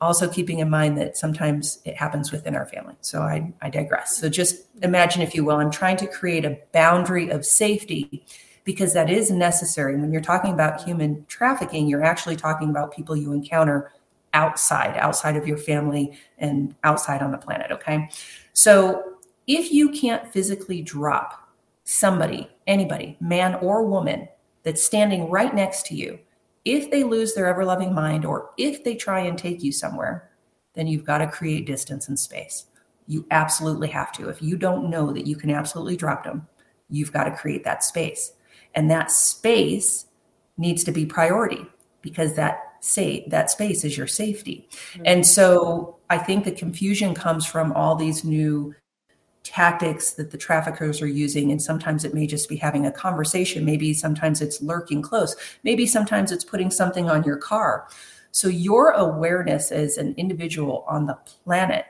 [0.00, 2.94] also keeping in mind that sometimes it happens within our family.
[3.00, 4.16] So I, I digress.
[4.16, 8.24] So just imagine, if you will, I'm trying to create a boundary of safety
[8.64, 9.96] because that is necessary.
[9.96, 13.90] When you're talking about human trafficking, you're actually talking about people you encounter
[14.34, 17.72] outside, outside of your family and outside on the planet.
[17.72, 18.08] Okay.
[18.52, 19.14] So
[19.46, 21.47] if you can't physically drop
[21.90, 24.28] somebody, anybody, man or woman,
[24.62, 26.18] that's standing right next to you,
[26.66, 30.28] if they lose their ever loving mind or if they try and take you somewhere,
[30.74, 32.66] then you've got to create distance and space.
[33.06, 34.28] You absolutely have to.
[34.28, 36.46] If you don't know that you can absolutely drop them,
[36.90, 38.34] you've got to create that space.
[38.74, 40.04] And that space
[40.58, 41.64] needs to be priority
[42.02, 44.68] because that say that space is your safety.
[44.92, 45.02] Mm-hmm.
[45.06, 48.74] And so I think the confusion comes from all these new
[49.48, 51.50] tactics that the traffickers are using.
[51.50, 53.64] And sometimes it may just be having a conversation.
[53.64, 55.34] Maybe sometimes it's lurking close.
[55.64, 57.88] Maybe sometimes it's putting something on your car.
[58.30, 61.86] So your awareness as an individual on the planet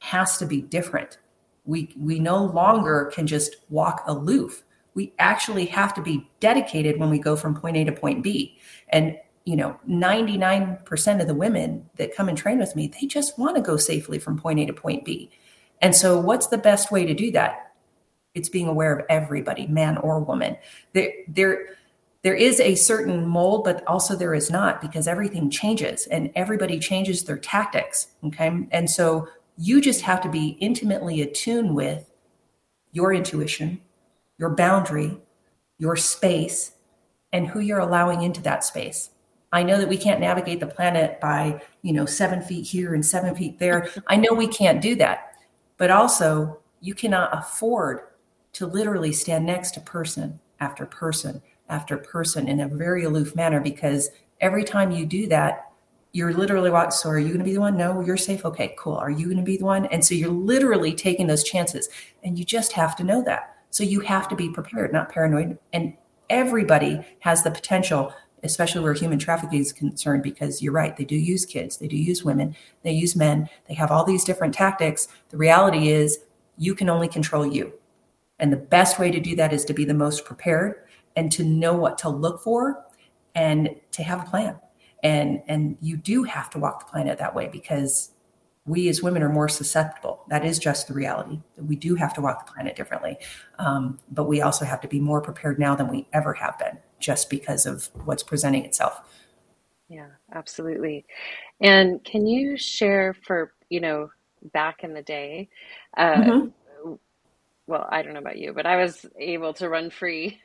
[0.00, 1.18] has to be different.
[1.64, 4.64] We, we no longer can just walk aloof.
[4.94, 8.58] We actually have to be dedicated when we go from point A to point B.
[8.88, 13.38] And you know, 99% of the women that come and train with me, they just
[13.38, 15.30] want to go safely from point A to point B.
[15.80, 17.72] And so, what's the best way to do that?
[18.34, 20.56] It's being aware of everybody, man or woman.
[20.92, 21.68] There, there,
[22.22, 26.78] there is a certain mold, but also there is not because everything changes and everybody
[26.78, 28.08] changes their tactics.
[28.24, 28.66] Okay.
[28.70, 32.10] And so, you just have to be intimately attuned with
[32.92, 33.80] your intuition,
[34.38, 35.18] your boundary,
[35.78, 36.72] your space,
[37.32, 39.10] and who you're allowing into that space.
[39.52, 43.04] I know that we can't navigate the planet by, you know, seven feet here and
[43.04, 43.88] seven feet there.
[44.06, 45.25] I know we can't do that.
[45.76, 48.00] But also, you cannot afford
[48.54, 53.60] to literally stand next to person after person after person in a very aloof manner
[53.60, 54.10] because
[54.40, 55.70] every time you do that,
[56.12, 57.76] you're literally what so are you going to be the one?
[57.76, 58.44] No you're safe?
[58.44, 58.94] Okay cool.
[58.94, 59.86] Are you going to be the one?
[59.86, 61.88] And so you're literally taking those chances.
[62.24, 63.56] And you just have to know that.
[63.70, 65.58] So you have to be prepared not paranoid.
[65.72, 65.94] And
[66.30, 68.14] everybody has the potential
[68.46, 71.96] especially where human trafficking is concerned, because you're right, they do use kids, they do
[71.96, 75.08] use women, they use men, they have all these different tactics.
[75.28, 76.18] The reality is,
[76.56, 77.72] you can only control you.
[78.38, 80.76] And the best way to do that is to be the most prepared
[81.16, 82.84] and to know what to look for
[83.34, 84.58] and to have a plan.
[85.02, 88.12] And and you do have to walk the planet that way because
[88.66, 90.24] we as women are more susceptible.
[90.28, 91.40] That is just the reality.
[91.56, 93.16] We do have to walk the planet differently,
[93.58, 96.78] um, but we also have to be more prepared now than we ever have been
[96.98, 99.00] just because of what's presenting itself.
[99.88, 101.04] Yeah, absolutely.
[101.60, 104.10] And can you share for, you know,
[104.52, 105.48] back in the day,
[105.96, 106.92] uh, mm-hmm.
[107.66, 110.40] well, I don't know about you, but I was able to run free.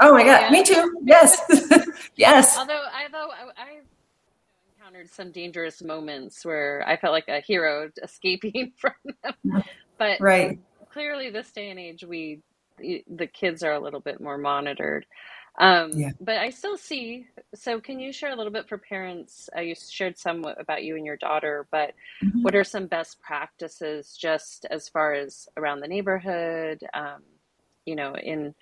[0.00, 1.00] oh my God, me too.
[1.04, 1.40] Yes.
[2.16, 2.56] yes.
[2.56, 3.80] Although, although I, I
[4.82, 8.92] encountered some dangerous moments where I felt like a hero escaping from
[9.22, 9.64] them.
[9.98, 10.58] But right.
[10.90, 12.40] clearly, this day and age, we
[12.78, 15.06] the kids are a little bit more monitored.
[15.58, 16.12] Um, yeah.
[16.20, 17.26] But I still see.
[17.54, 19.50] So, can you share a little bit for parents?
[19.56, 22.42] Uh, you shared some about you and your daughter, but mm-hmm.
[22.42, 26.82] what are some best practices just as far as around the neighborhood?
[26.94, 27.22] Um,
[27.84, 28.54] you know, in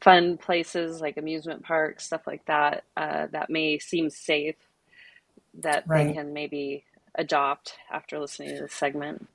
[0.00, 4.56] fun places like amusement parks, stuff like that, uh, that may seem safe
[5.62, 6.08] that right.
[6.08, 9.26] they can maybe adopt after listening to this segment.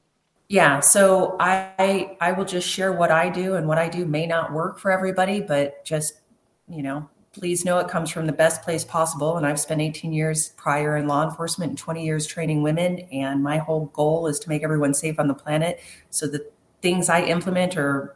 [0.48, 4.28] Yeah, so I I will just share what I do, and what I do may
[4.28, 6.22] not work for everybody, but just
[6.68, 9.38] you know, please know it comes from the best place possible.
[9.38, 13.00] And I've spent 18 years prior in law enforcement and 20 years training women.
[13.12, 15.80] And my whole goal is to make everyone safe on the planet.
[16.10, 16.50] So the
[16.82, 18.16] things I implement are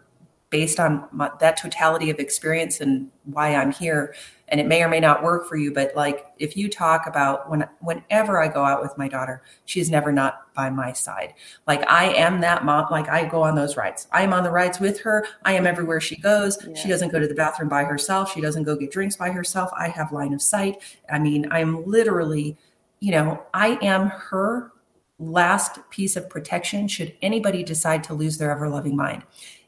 [0.50, 4.16] based on my, that totality of experience and why I'm here.
[4.48, 7.50] And it may or may not work for you but like if you talk about
[7.52, 11.36] when whenever i go out with my daughter she's never not by my side.
[11.68, 14.08] Like i am that mom like i go on those rides.
[14.12, 15.28] I am on the rides with her.
[15.44, 16.58] I am everywhere she goes.
[16.66, 16.74] Yeah.
[16.74, 18.34] she doesn't go to the bathroom by herself.
[18.34, 19.70] She doesn't go get drinks by herself.
[19.78, 20.78] I have line of sight.
[21.12, 22.58] I mean i'm literally
[23.00, 24.72] you know i am her
[25.20, 29.22] last piece of protection should anybody decide to lose their ever loving mind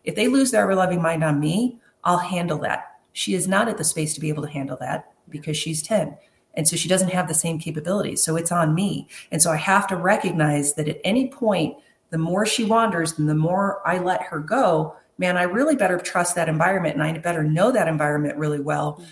[0.04, 3.68] if they lose their ever loving mind on me i'll handle that she is not
[3.68, 6.18] at the space to be able to handle that because she's 10.
[6.54, 8.24] And so she doesn't have the same capabilities.
[8.24, 9.08] So it's on me.
[9.32, 11.78] And so I have to recognize that at any point,
[12.10, 15.98] the more she wanders and the more I let her go, man, I really better
[15.98, 18.94] trust that environment and I better know that environment really well.
[18.94, 19.06] Mm-hmm.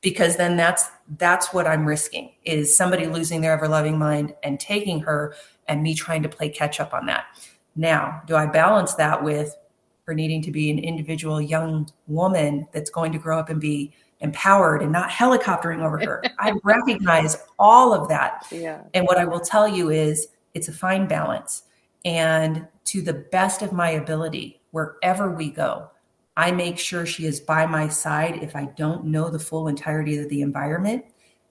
[0.00, 4.60] Because then that's that's what I'm risking is somebody losing their ever loving mind and
[4.60, 5.34] taking her
[5.66, 7.24] and me trying to play catch up on that.
[7.74, 9.56] Now, do I balance that with
[10.08, 13.92] her needing to be an individual young woman that's going to grow up and be
[14.20, 16.24] empowered and not helicoptering over her.
[16.38, 18.46] I recognize all of that.
[18.50, 18.80] Yeah.
[18.94, 21.64] And what I will tell you is it's a fine balance.
[22.06, 25.90] And to the best of my ability, wherever we go,
[26.38, 30.16] I make sure she is by my side if I don't know the full entirety
[30.16, 31.04] of the environment.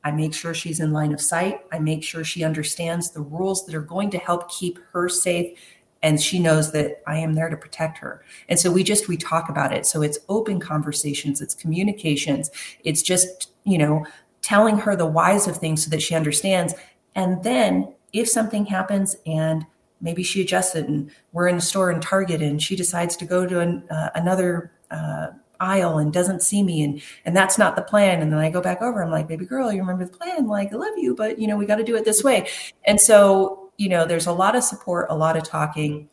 [0.04, 1.60] I make sure she's in line of sight.
[1.72, 5.60] I make sure she understands the rules that are going to help keep her safe
[6.08, 8.24] and she knows that I am there to protect her.
[8.48, 9.86] And so we just we talk about it.
[9.86, 12.50] So it's open conversations, it's communications,
[12.86, 14.06] it's just, you know,
[14.42, 16.74] telling her the whys of things so that she understands.
[17.16, 19.66] And then if something happens and
[20.00, 23.26] maybe she adjusts it and we're in a store in Target and she decides to
[23.26, 25.28] go to an, uh, another uh,
[25.60, 28.62] aisle and doesn't see me and and that's not the plan and then I go
[28.62, 31.40] back over I'm like baby girl you remember the plan like I love you but
[31.40, 32.48] you know we got to do it this way
[32.86, 36.10] and so you know, there's a lot of support, a lot of talking,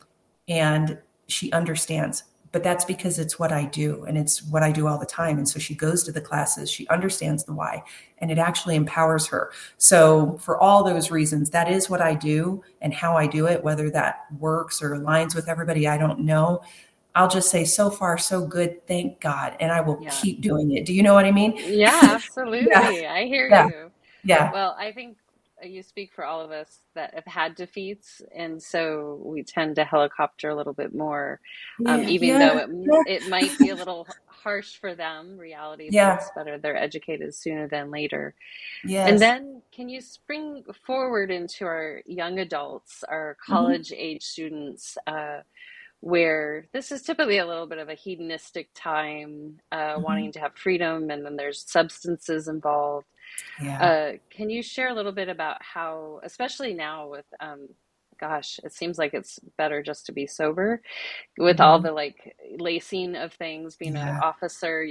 [0.49, 2.25] and she understands.
[2.53, 5.39] But that's because it's what I do and it's what I do all the time.
[5.39, 7.83] And so she goes to the classes, she understands the why,
[8.19, 9.51] and it actually empowers her.
[9.77, 13.65] So, for all those reasons, that is what I do and how I do it,
[13.65, 16.63] whether that works or aligns with everybody, I don't know.
[17.17, 18.87] I'll just say, so far, so good.
[18.87, 19.57] Thank God.
[19.59, 20.11] And I will yeah.
[20.11, 20.85] keep doing it.
[20.85, 21.55] Do you know what I mean?
[21.57, 22.69] Yeah, absolutely.
[22.71, 23.13] yeah.
[23.13, 23.67] I hear yeah.
[23.67, 23.91] you.
[24.23, 24.53] Yeah.
[24.53, 25.17] Well, I think
[25.71, 29.85] you speak for all of us that have had defeats, and so we tend to
[29.85, 31.41] helicopter a little bit more,
[31.87, 33.15] um, yeah, even yeah, though it, yeah.
[33.15, 35.37] it might be a little harsh for them.
[35.39, 36.19] Reality yeah.
[36.19, 38.35] is better; they're educated sooner than later.
[38.85, 39.11] Yes.
[39.11, 43.53] And then, can you spring forward into our young adults, our mm-hmm.
[43.53, 44.01] college mm-hmm.
[44.01, 44.97] age students?
[45.07, 45.41] Uh,
[46.05, 50.03] where this is typically a little bit of a hedonistic time, uh, mm-hmm.
[50.03, 53.07] wanting to have freedom, and then there's substances involved.
[53.63, 53.83] Yeah.
[53.83, 57.69] Uh, can you share a little bit about how, especially now with, um,
[58.21, 60.81] gosh, it seems like it's better just to be sober
[61.39, 61.65] with mm-hmm.
[61.65, 64.17] all the like lacing of things, being yeah.
[64.17, 64.87] an officer.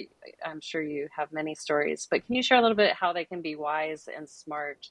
[0.45, 3.25] I'm sure you have many stories, but can you share a little bit how they
[3.25, 4.89] can be wise and smart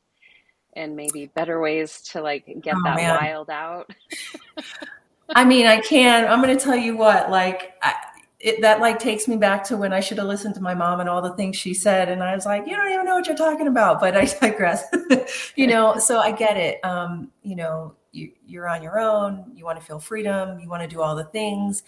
[0.75, 3.19] and maybe better ways to like get oh, that man.
[3.21, 3.91] wild out?
[5.35, 6.27] I mean, I can.
[6.27, 7.95] I'm going to tell you what, like, I,
[8.42, 10.98] it, that like takes me back to when I should have listened to my mom
[10.98, 12.09] and all the things she said.
[12.09, 14.85] And I was like, you don't even know what you're talking about, but I digress,
[15.55, 15.96] you know?
[15.98, 16.85] So I get it.
[16.85, 19.52] Um, you know, you, you're on your own.
[19.55, 20.59] You want to feel freedom.
[20.59, 21.85] You want to do all the things.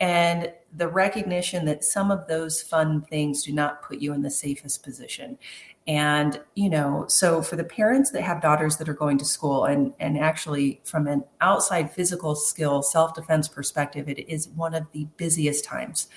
[0.00, 4.30] And the recognition that some of those fun things do not put you in the
[4.30, 5.36] safest position
[5.86, 9.64] and you know so for the parents that have daughters that are going to school
[9.64, 15.06] and and actually from an outside physical skill self-defense perspective it is one of the
[15.16, 16.08] busiest times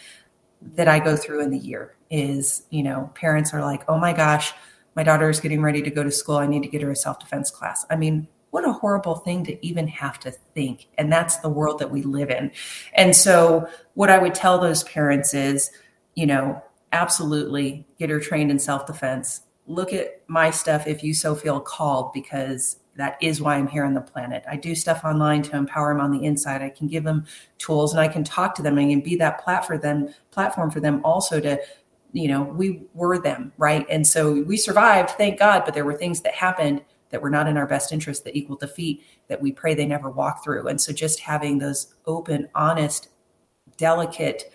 [0.62, 4.12] that i go through in the year is you know parents are like oh my
[4.12, 4.54] gosh
[4.95, 6.38] my daughter is getting ready to go to school.
[6.38, 7.86] I need to get her a self-defense class.
[7.89, 10.88] I mean what a horrible thing to even have to think.
[10.99, 12.52] And that's the world that we live in.
[12.93, 15.71] And so what i would tell those parents is
[16.15, 21.36] you know absolutely get her trained in self-defense look at my stuff if you so
[21.36, 24.43] feel called because that is why I'm here on the planet.
[24.47, 26.62] I do stuff online to empower them on the inside.
[26.62, 27.26] I can give them
[27.58, 30.69] tools and I can talk to them and can be that platform for them, platform
[30.69, 31.60] for them also to,
[32.12, 33.86] you know, we were them, right?
[33.89, 37.47] And so we survived, thank God, but there were things that happened that were not
[37.47, 40.67] in our best interest that equal defeat that we pray they never walk through.
[40.67, 43.10] And so just having those open, honest,
[43.78, 44.52] delicate,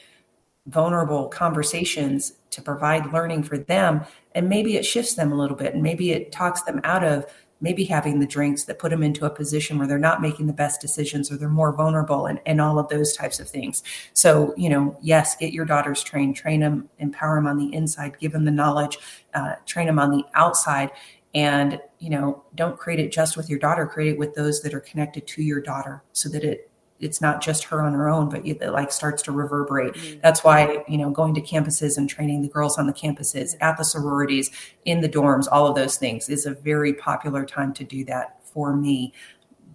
[0.68, 4.04] vulnerable conversations to provide learning for them.
[4.35, 7.26] And maybe it shifts them a little bit and maybe it talks them out of
[7.61, 10.52] maybe having the drinks that put them into a position where they're not making the
[10.52, 13.83] best decisions or they're more vulnerable and, and all of those types of things.
[14.12, 18.18] So you know yes get your daughters trained train them empower them on the inside
[18.20, 18.98] give them the knowledge
[19.35, 20.90] uh, train them on the outside.
[21.34, 24.74] And you know don't create it just with your daughter create it with those that
[24.74, 26.67] are connected to your daughter so that it
[27.01, 29.94] it's not just her on her own, but it like starts to reverberate.
[29.94, 30.20] Mm-hmm.
[30.22, 33.76] That's why, you know, going to campuses and training the girls on the campuses, at
[33.76, 34.51] the sororities,
[34.84, 38.44] in the dorms, all of those things is a very popular time to do that
[38.44, 39.12] for me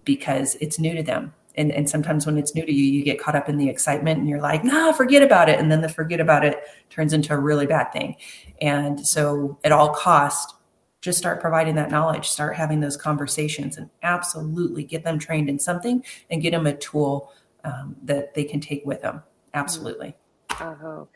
[0.04, 1.34] because it's new to them.
[1.56, 4.20] And, and sometimes when it's new to you, you get caught up in the excitement
[4.20, 5.60] and you're like, nah, forget about it.
[5.60, 6.60] And then the forget about it
[6.90, 8.16] turns into a really bad thing.
[8.60, 10.56] And so at all cost,
[11.04, 15.60] just start providing that knowledge, start having those conversations, and absolutely get them trained in
[15.60, 16.02] something
[16.32, 17.34] and get them a tool
[17.66, 19.22] um, that they can take with them.
[19.54, 20.16] Absolutely.
[20.62, 21.10] Oh,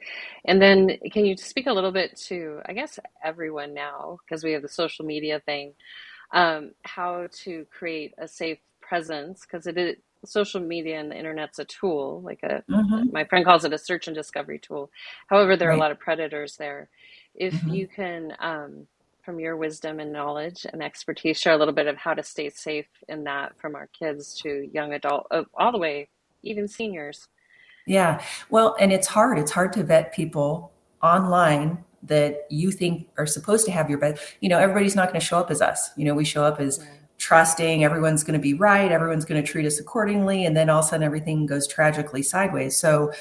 [0.43, 4.51] and then can you speak a little bit to, I guess, everyone now, because we
[4.51, 5.73] have the social media thing,
[6.31, 9.41] um, how to create a safe presence?
[9.41, 13.13] Because it is social media and the internet's a tool, like a mm-hmm.
[13.13, 14.91] my friend calls it a search and discovery tool.
[15.27, 15.75] However, there right.
[15.75, 16.89] are a lot of predators there.
[17.35, 17.69] If mm-hmm.
[17.69, 18.87] you can, um,
[19.27, 22.49] from your wisdom and knowledge and expertise, share a little bit of how to stay
[22.49, 26.07] safe in that from our kids to young adult, uh, all the way,
[26.43, 27.27] even seniors.
[27.85, 28.23] Yeah.
[28.49, 29.37] Well, and it's hard.
[29.37, 30.71] It's hard to vet people
[31.03, 34.23] online that you think are supposed to have your best.
[34.39, 35.89] You know, everybody's not going to show up as us.
[35.97, 36.79] You know, we show up as
[37.17, 40.45] trusting, everyone's going to be right, everyone's going to treat us accordingly.
[40.45, 42.77] And then all of a sudden everything goes tragically sideways.
[42.77, 43.11] So,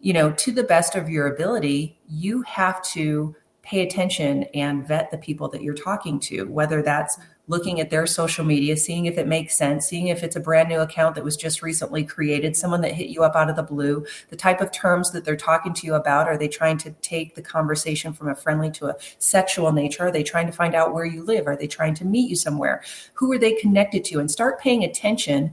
[0.00, 5.10] you know, to the best of your ability, you have to pay attention and vet
[5.10, 9.18] the people that you're talking to, whether that's looking at their social media, seeing if
[9.18, 12.56] it makes sense, seeing if it's a brand new account that was just recently created,
[12.56, 15.36] someone that hit you up out of the blue, the type of terms that they're
[15.36, 16.28] talking to you about.
[16.28, 20.06] Are they trying to take the conversation from a friendly to a sexual nature?
[20.06, 21.46] Are they trying to find out where you live?
[21.46, 22.82] Are they trying to meet you somewhere?
[23.14, 24.20] Who are they connected to?
[24.20, 25.52] And start paying attention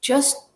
[0.00, 0.49] just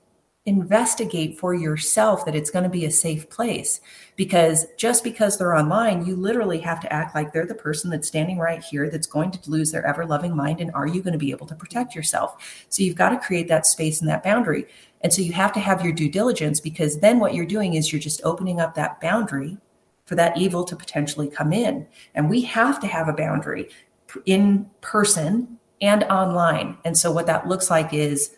[0.46, 3.80] investigate for yourself that it's going to be a safe place.
[4.16, 8.08] Because just because they're online you literally have to act like they're the person that's
[8.08, 11.12] standing right here that's going to lose their ever loving mind and are you going
[11.12, 12.66] to be able to protect yourself?
[12.68, 14.66] So you've got to create that space and that boundary.
[15.00, 17.92] And so you have to have your due diligence because then what you're doing is
[17.92, 19.58] you're just opening up that boundary
[20.04, 21.86] for that evil to potentially come in.
[22.14, 23.70] And we have to have a boundary
[24.26, 26.78] in person and online.
[26.84, 28.36] And so what that looks like is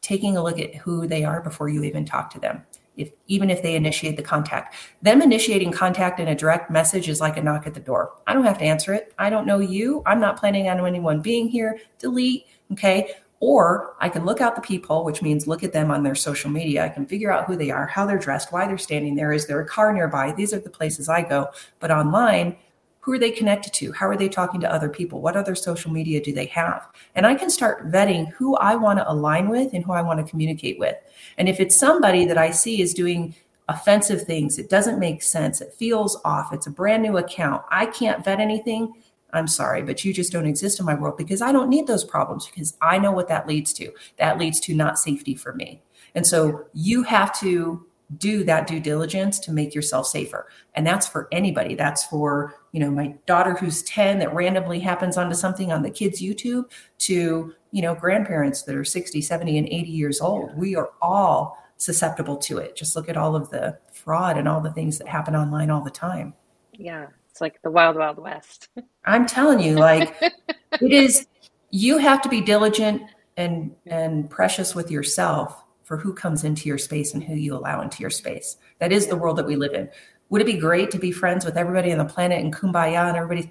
[0.00, 2.62] taking a look at who they are before you even talk to them.
[2.96, 7.20] If even if they initiate the contact, them initiating contact in a direct message is
[7.20, 8.12] like a knock at the door.
[8.26, 9.14] I don't have to answer it.
[9.18, 10.02] I don't know you.
[10.06, 11.78] I'm not planning on anyone being here.
[11.98, 12.46] Delete.
[12.72, 13.12] Okay.
[13.42, 16.50] Or I can look out the peephole, which means look at them on their social
[16.50, 16.84] media.
[16.84, 19.32] I can figure out who they are, how they're dressed, why they're standing there.
[19.32, 20.32] Is there a car nearby?
[20.32, 21.48] These are the places I go.
[21.78, 22.56] But online,
[23.00, 23.92] who are they connected to?
[23.92, 25.20] How are they talking to other people?
[25.20, 26.86] What other social media do they have?
[27.14, 30.24] And I can start vetting who I want to align with and who I want
[30.24, 30.96] to communicate with.
[31.38, 33.34] And if it's somebody that I see is doing
[33.68, 37.86] offensive things, it doesn't make sense, it feels off, it's a brand new account, I
[37.86, 38.94] can't vet anything.
[39.32, 42.04] I'm sorry, but you just don't exist in my world because I don't need those
[42.04, 43.92] problems because I know what that leads to.
[44.16, 45.80] That leads to not safety for me.
[46.16, 47.86] And so you have to
[48.18, 50.48] do that due diligence to make yourself safer.
[50.74, 51.74] And that's for anybody.
[51.74, 55.90] That's for, you know, my daughter who's 10 that randomly happens onto something on the
[55.90, 60.56] kids' YouTube to, you know, grandparents that are 60, 70, and 80 years old.
[60.56, 62.76] We are all susceptible to it.
[62.76, 65.82] Just look at all of the fraud and all the things that happen online all
[65.82, 66.34] the time.
[66.72, 67.06] Yeah.
[67.30, 68.68] It's like the wild, wild west.
[69.04, 71.26] I'm telling you, like it is,
[71.70, 73.02] you have to be diligent
[73.36, 77.80] and and precious with yourself for who comes into your space and who you allow
[77.80, 78.58] into your space.
[78.78, 79.90] That is the world that we live in.
[80.28, 83.16] Would it be great to be friends with everybody on the planet and kumbaya and
[83.16, 83.50] everybody?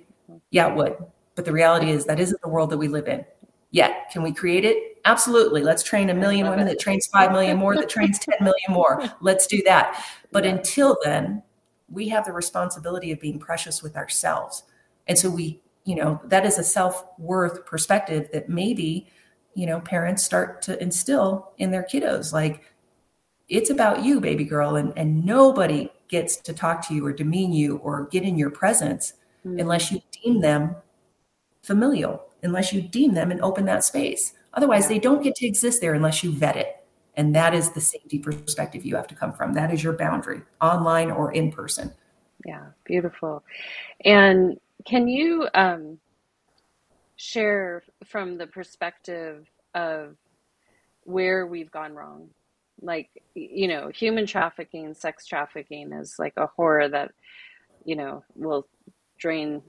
[0.50, 0.96] Yeah, it would.
[1.36, 3.26] But the reality is that isn't the world that we live in
[3.72, 4.10] yet.
[4.10, 5.02] Can we create it?
[5.04, 5.64] Absolutely.
[5.64, 9.04] Let's train a million women that trains 5 million more, that trains 10 million more.
[9.20, 10.02] Let's do that.
[10.32, 11.44] But until then,
[11.90, 14.64] we have the responsibility of being precious with ourselves.
[15.08, 19.10] And so we, you know, that is a self worth perspective that maybe
[19.56, 22.64] you know parents start to instill in their kiddos like
[23.48, 27.52] it's about you baby girl and and nobody gets to talk to you or demean
[27.52, 29.14] you or get in your presence
[29.46, 29.60] mm-hmm.
[29.60, 30.76] unless you deem them
[31.62, 34.34] familial unless you deem them and open that space.
[34.54, 34.90] Otherwise yeah.
[34.90, 36.76] they don't get to exist there unless you vet it.
[37.16, 39.54] And that is the safety perspective you have to come from.
[39.54, 41.94] That is your boundary online or in person.
[42.46, 43.44] Yeah beautiful.
[44.06, 46.00] And can you um
[47.20, 49.46] share from the perspective
[49.76, 50.16] of
[51.04, 52.30] where we've gone wrong.
[52.82, 57.12] Like, you know, human trafficking, sex trafficking is like a horror that,
[57.84, 58.68] you know, will
[59.18, 59.62] drain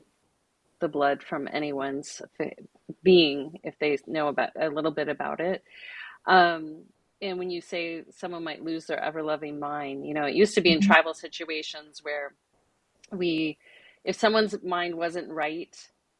[0.78, 2.22] the blood from anyone's
[3.02, 5.64] being if they know about a little bit about it.
[6.26, 6.84] Um,
[7.20, 10.54] and when you say someone might lose their ever loving mind, you know, it used
[10.54, 10.92] to be in mm-hmm.
[10.92, 12.32] tribal situations where
[13.10, 13.58] we,
[14.04, 15.76] if someone's mind wasn't right,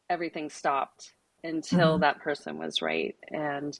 [0.09, 1.13] everything stopped
[1.43, 2.01] until mm-hmm.
[2.01, 3.15] that person was right.
[3.29, 3.77] And,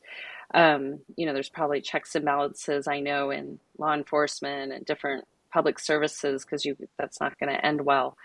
[0.53, 5.25] um, you know, there's probably checks and balances I know in law enforcement and different
[5.51, 8.17] public services because you that's not going to end well.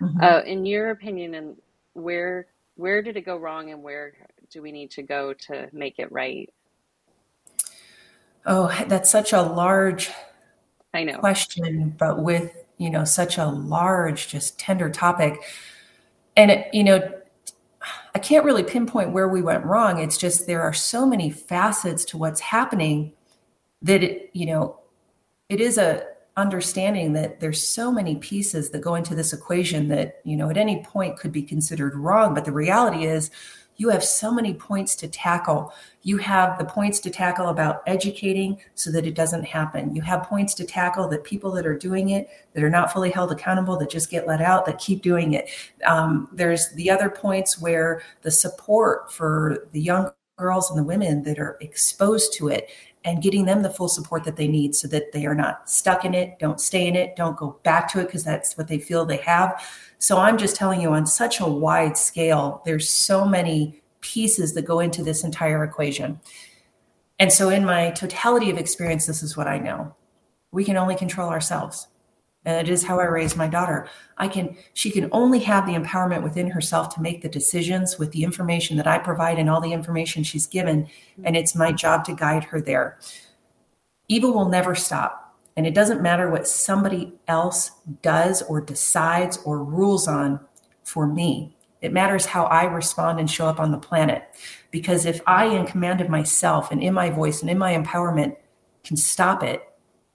[0.00, 0.22] Mm-hmm.
[0.22, 1.56] Uh, in your opinion, and
[1.94, 4.12] where where did it go wrong, and where
[4.50, 6.52] do we need to go to make it right?
[8.44, 10.10] Oh, that's such a large
[10.92, 15.40] I know question, but with you know such a large, just tender topic,
[16.36, 17.08] and it, you know
[18.14, 19.98] I can't really pinpoint where we went wrong.
[19.98, 23.12] It's just there are so many facets to what's happening
[23.82, 24.78] that it, you know,
[25.48, 26.06] it is a
[26.36, 30.56] understanding that there's so many pieces that go into this equation that you know at
[30.56, 33.30] any point could be considered wrong but the reality is
[33.76, 35.72] you have so many points to tackle.
[36.02, 39.94] You have the points to tackle about educating so that it doesn't happen.
[39.94, 43.10] You have points to tackle that people that are doing it that are not fully
[43.10, 45.50] held accountable that just get let out that keep doing it.
[45.84, 51.22] Um, there's the other points where the support for the young girls and the women
[51.22, 52.68] that are exposed to it
[53.04, 56.04] and getting them the full support that they need so that they are not stuck
[56.04, 58.78] in it, don't stay in it, don't go back to it because that's what they
[58.78, 59.62] feel they have.
[59.98, 64.62] So I'm just telling you on such a wide scale, there's so many pieces that
[64.62, 66.18] go into this entire equation.
[67.18, 69.94] And so in my totality of experience, this is what I know.
[70.50, 71.88] We can only control ourselves
[72.44, 73.88] and it is how i raise my daughter.
[74.18, 78.12] I can she can only have the empowerment within herself to make the decisions with
[78.12, 80.88] the information that i provide and all the information she's given.
[81.24, 82.98] And it's my job to guide her there.
[84.08, 85.36] Evil will never stop.
[85.56, 87.70] And it doesn't matter what somebody else
[88.02, 90.40] does or decides or rules on
[90.82, 91.56] for me.
[91.80, 94.24] It matters how i respond and show up on the planet.
[94.70, 98.36] Because if i in command of myself and in my voice and in my empowerment
[98.84, 99.62] can stop it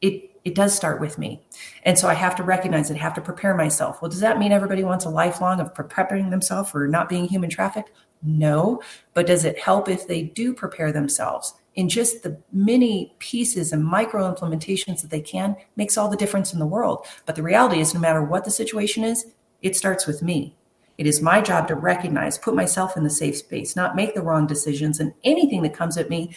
[0.02, 1.42] it it does start with me.
[1.84, 4.02] And so I have to recognize it, have to prepare myself.
[4.02, 7.50] Well, does that mean everybody wants a lifelong of preparing themselves for not being human
[7.50, 7.92] trafficked?
[8.24, 8.82] No.
[9.14, 13.84] But does it help if they do prepare themselves in just the many pieces and
[13.84, 17.06] micro implementations that they can makes all the difference in the world.
[17.26, 19.26] But the reality is no matter what the situation is,
[19.62, 20.58] it starts with me.
[20.98, 24.22] It is my job to recognize, put myself in the safe space, not make the
[24.22, 26.36] wrong decisions, and anything that comes at me,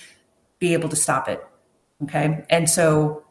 [0.60, 1.44] be able to stop it.
[2.04, 2.44] Okay.
[2.48, 3.24] And so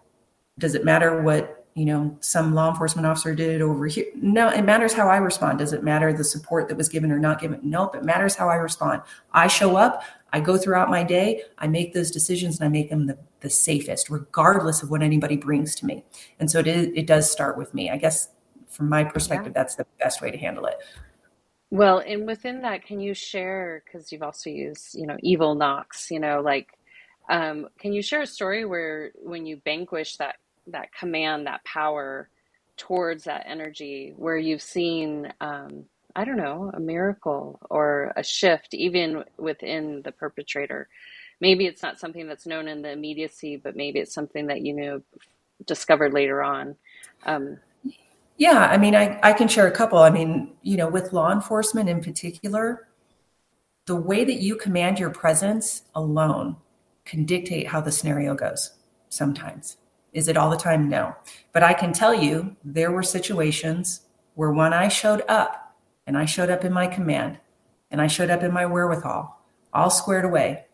[0.57, 4.05] does it matter what you know some law enforcement officer did over here?
[4.15, 5.59] No it matters how i respond.
[5.59, 7.59] Does it matter the support that was given or not given?
[7.63, 9.01] Nope it matters how i respond.
[9.33, 12.89] I show up i go throughout my day i make those decisions and i make
[12.89, 16.03] them the, the safest regardless of what anybody brings to me.
[16.39, 17.89] And so it, is, it does start with me.
[17.89, 18.29] I guess
[18.67, 19.61] from my perspective yeah.
[19.61, 20.75] that's the best way to handle it.
[21.69, 26.11] Well and within that can you share because you've also used you know evil knocks
[26.11, 26.77] you know like
[27.31, 30.35] um, can you share a story where when you vanquish that
[30.67, 32.29] that command, that power
[32.75, 38.73] towards that energy, where you've seen, um, I don't know, a miracle or a shift,
[38.73, 40.89] even within the perpetrator?
[41.39, 44.73] Maybe it's not something that's known in the immediacy, but maybe it's something that you
[44.73, 45.03] knew
[45.65, 46.75] discovered later on.
[47.25, 47.57] Um,
[48.37, 49.99] yeah, I mean, I, I can share a couple.
[49.99, 52.87] I mean, you know, with law enforcement in particular,
[53.85, 56.57] the way that you command your presence alone
[57.11, 58.71] can dictate how the scenario goes
[59.09, 59.75] sometimes.
[60.13, 60.87] Is it all the time?
[60.87, 61.13] No.
[61.51, 65.75] But I can tell you there were situations where when I showed up
[66.07, 67.37] and I showed up in my command
[67.91, 69.37] and I showed up in my wherewithal,
[69.73, 70.67] all squared away,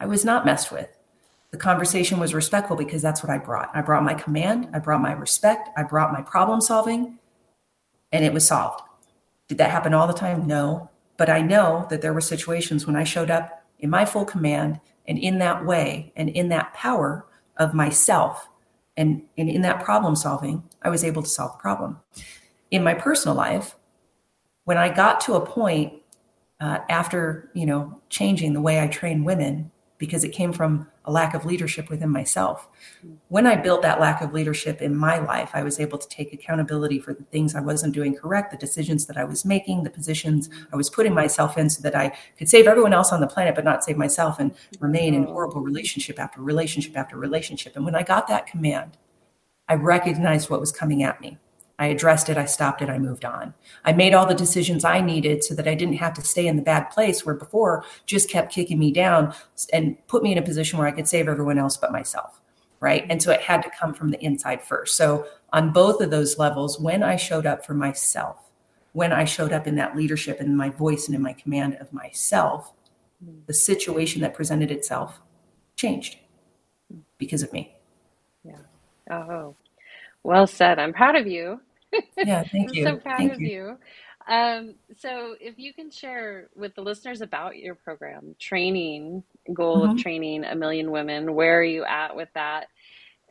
[0.00, 0.88] I was not messed with.
[1.52, 3.70] The conversation was respectful because that's what I brought.
[3.72, 7.20] I brought my command, I brought my respect, I brought my problem solving,
[8.10, 8.82] and it was solved.
[9.46, 10.44] Did that happen all the time?
[10.44, 10.90] No.
[11.16, 14.80] But I know that there were situations when I showed up in my full command
[15.08, 18.48] and in that way and in that power of myself
[18.96, 21.98] and, and in that problem solving, I was able to solve the problem.
[22.70, 23.74] In my personal life,
[24.64, 25.94] when I got to a point
[26.60, 31.10] uh, after, you know, changing the way I train women, because it came from a
[31.10, 32.68] lack of leadership within myself.
[33.28, 36.34] When I built that lack of leadership in my life, I was able to take
[36.34, 39.90] accountability for the things I wasn't doing correct, the decisions that I was making, the
[39.90, 43.26] positions I was putting myself in so that I could save everyone else on the
[43.26, 47.74] planet, but not save myself and remain in horrible relationship after relationship after relationship.
[47.74, 48.98] And when I got that command,
[49.66, 51.38] I recognized what was coming at me.
[51.78, 53.54] I addressed it, I stopped it, I moved on.
[53.84, 56.56] I made all the decisions I needed so that I didn't have to stay in
[56.56, 59.32] the bad place where before just kept kicking me down
[59.72, 62.40] and put me in a position where I could save everyone else but myself.
[62.80, 63.04] Right.
[63.10, 64.96] And so it had to come from the inside first.
[64.96, 68.50] So, on both of those levels, when I showed up for myself,
[68.92, 71.92] when I showed up in that leadership and my voice and in my command of
[71.92, 72.72] myself,
[73.46, 75.20] the situation that presented itself
[75.74, 76.18] changed
[77.16, 77.74] because of me.
[78.44, 78.58] Yeah.
[79.10, 79.56] Oh,
[80.22, 80.78] well said.
[80.78, 81.60] I'm proud of you.
[82.22, 82.72] Yeah, thank you.
[82.72, 83.44] I'm so proud thank of you.
[83.44, 83.76] you.
[84.28, 89.24] Um, so, if you can share with the listeners about your program, training,
[89.54, 89.84] goal Mm-hmm.
[89.84, 92.68] of training a million women, where are you at with that?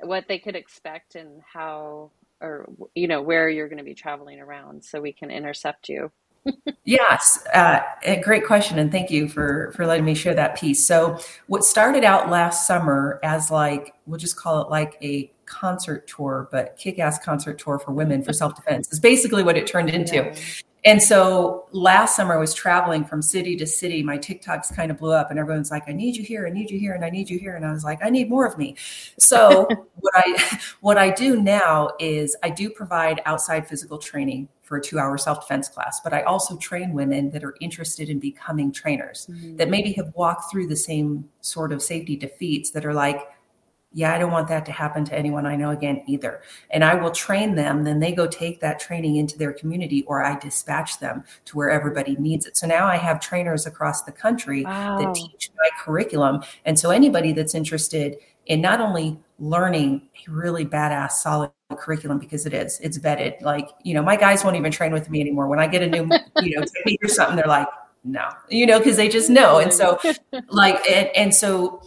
[0.01, 4.39] What they could expect and how, or, you know, where you're going to be traveling
[4.41, 6.11] around so we can intercept you.
[6.85, 10.85] Yes, uh, a great question, and thank you for for letting me share that piece.
[10.85, 16.07] So, what started out last summer as like we'll just call it like a concert
[16.07, 20.33] tour, but kick-ass concert tour for women for self-defense is basically what it turned into.
[20.85, 24.03] And so last summer I was traveling from city to city.
[24.03, 26.69] My TikToks kind of blew up, and everyone's like, "I need you here, I need
[26.69, 28.57] you here, and I need you here." And I was like, "I need more of
[28.57, 28.75] me."
[29.17, 34.77] So what I what I do now is I do provide outside physical training for
[34.77, 39.27] a two-hour self-defense class, but I also train women that are interested in becoming trainers
[39.31, 39.55] mm-hmm.
[39.55, 43.21] that maybe have walked through the same sort of safety defeats that are like
[43.93, 46.41] yeah, I don't want that to happen to anyone I know again either.
[46.69, 47.83] And I will train them.
[47.83, 51.69] Then they go take that training into their community, or I dispatch them to where
[51.69, 52.57] everybody needs it.
[52.57, 54.99] So now I have trainers across the country wow.
[54.99, 56.43] that teach my curriculum.
[56.65, 62.45] And so anybody that's interested in not only learning a really badass, solid curriculum because
[62.45, 63.41] it is, it's vetted.
[63.41, 65.47] Like, you know, my guys won't even train with me anymore.
[65.47, 66.09] When I get a new,
[66.41, 67.67] you know, technique or something, they're like,
[68.03, 69.59] no, you know, because they just know.
[69.59, 69.99] And so,
[70.49, 71.81] like, and, and so,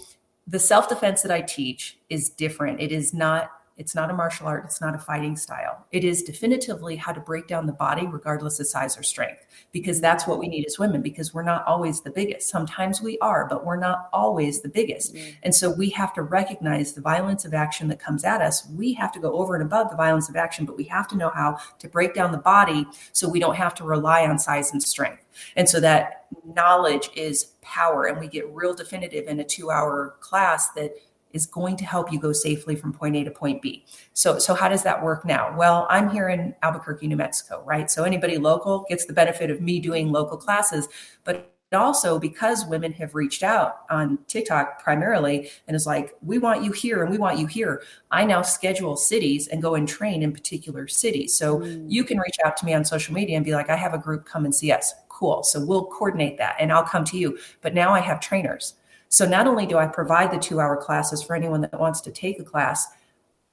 [0.51, 2.81] the self defense that I teach is different.
[2.81, 3.51] It is not
[3.81, 5.87] it's not a martial art, it's not a fighting style.
[5.91, 10.03] It is definitively how to break down the body regardless of size or strength because
[10.03, 12.51] that's what we need as women because we're not always the biggest.
[12.51, 15.15] Sometimes we are, but we're not always the biggest.
[15.15, 15.31] Mm-hmm.
[15.45, 18.69] And so we have to recognize the violence of action that comes at us.
[18.69, 21.17] We have to go over and above the violence of action, but we have to
[21.17, 24.73] know how to break down the body so we don't have to rely on size
[24.73, 25.25] and strength.
[25.57, 28.05] And so that knowledge is power.
[28.05, 30.93] And we get real definitive in a two hour class that
[31.33, 33.85] is going to help you go safely from point A to point B.
[34.13, 35.57] So, so how does that work now?
[35.57, 37.91] Well, I'm here in Albuquerque, New Mexico, right?
[37.91, 40.89] So anybody local gets the benefit of me doing local classes,
[41.25, 46.65] but also because women have reached out on TikTok primarily and is like, we want
[46.65, 47.83] you here and we want you here.
[48.11, 51.35] I now schedule cities and go and train in particular cities.
[51.35, 51.85] So mm.
[51.89, 53.99] you can reach out to me on social media and be like, I have a
[53.99, 55.43] group, come and see us cool.
[55.43, 57.39] So we'll coordinate that and I'll come to you.
[57.61, 58.75] But now I have trainers.
[59.11, 62.13] So not only do I provide the two hour classes for anyone that wants to
[62.13, 62.87] take a class,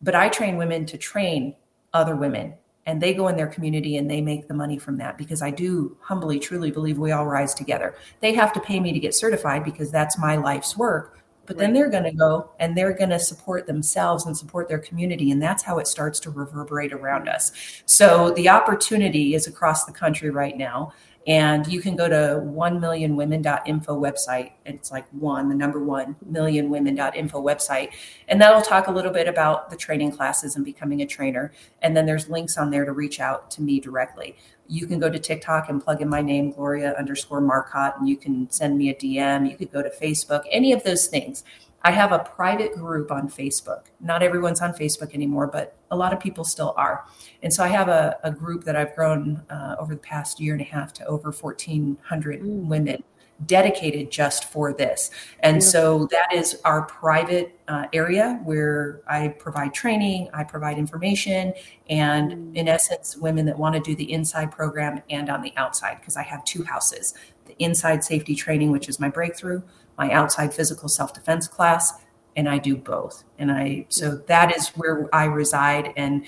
[0.02, 1.56] but I train women to train
[1.94, 2.54] other women
[2.86, 5.50] and they go in their community and they make the money from that because I
[5.50, 7.96] do humbly, truly believe we all rise together.
[8.22, 11.20] They have to pay me to get certified because that's my life's work.
[11.48, 14.80] But then they're going to go and they're going to support themselves and support their
[14.80, 15.32] community.
[15.32, 17.54] And that's how it starts to reverberate around us.
[17.86, 20.94] So the opportunity is across the country right now.
[21.28, 24.52] And you can go to 1millionwomen.info website.
[24.66, 27.90] And it's like one, the number one, millionwomen.info website.
[28.30, 31.52] And that'll talk a little bit about the training classes and becoming a trainer.
[31.82, 34.38] And then there's links on there to reach out to me directly.
[34.70, 38.18] You can go to TikTok and plug in my name, Gloria underscore Marcott, and you
[38.18, 39.50] can send me a DM.
[39.50, 41.44] You could go to Facebook, any of those things.
[41.88, 43.86] I have a private group on Facebook.
[44.02, 47.06] Not everyone's on Facebook anymore, but a lot of people still are.
[47.44, 50.52] And so I have a, a group that I've grown uh, over the past year
[50.52, 52.66] and a half to over 1,400 mm.
[52.66, 53.06] women
[53.46, 55.12] dedicated just for this.
[55.40, 61.54] And so that is our private uh, area where I provide training, I provide information,
[61.90, 62.56] and mm.
[62.56, 66.18] in essence, women that want to do the inside program and on the outside, because
[66.18, 67.14] I have two houses
[67.46, 69.62] the inside safety training, which is my breakthrough,
[69.98, 71.94] my outside physical self defense class,
[72.36, 73.24] and I do both.
[73.40, 75.94] And I, so that is where I reside.
[75.98, 76.26] And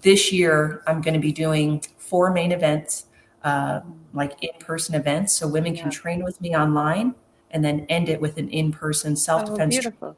[0.00, 3.06] this year, I'm going to be doing four main events,
[3.42, 3.80] uh,
[4.12, 5.32] like in person events.
[5.32, 7.14] So women can train with me online
[7.50, 9.86] and then end it with an in person self defense.
[10.02, 10.14] Oh.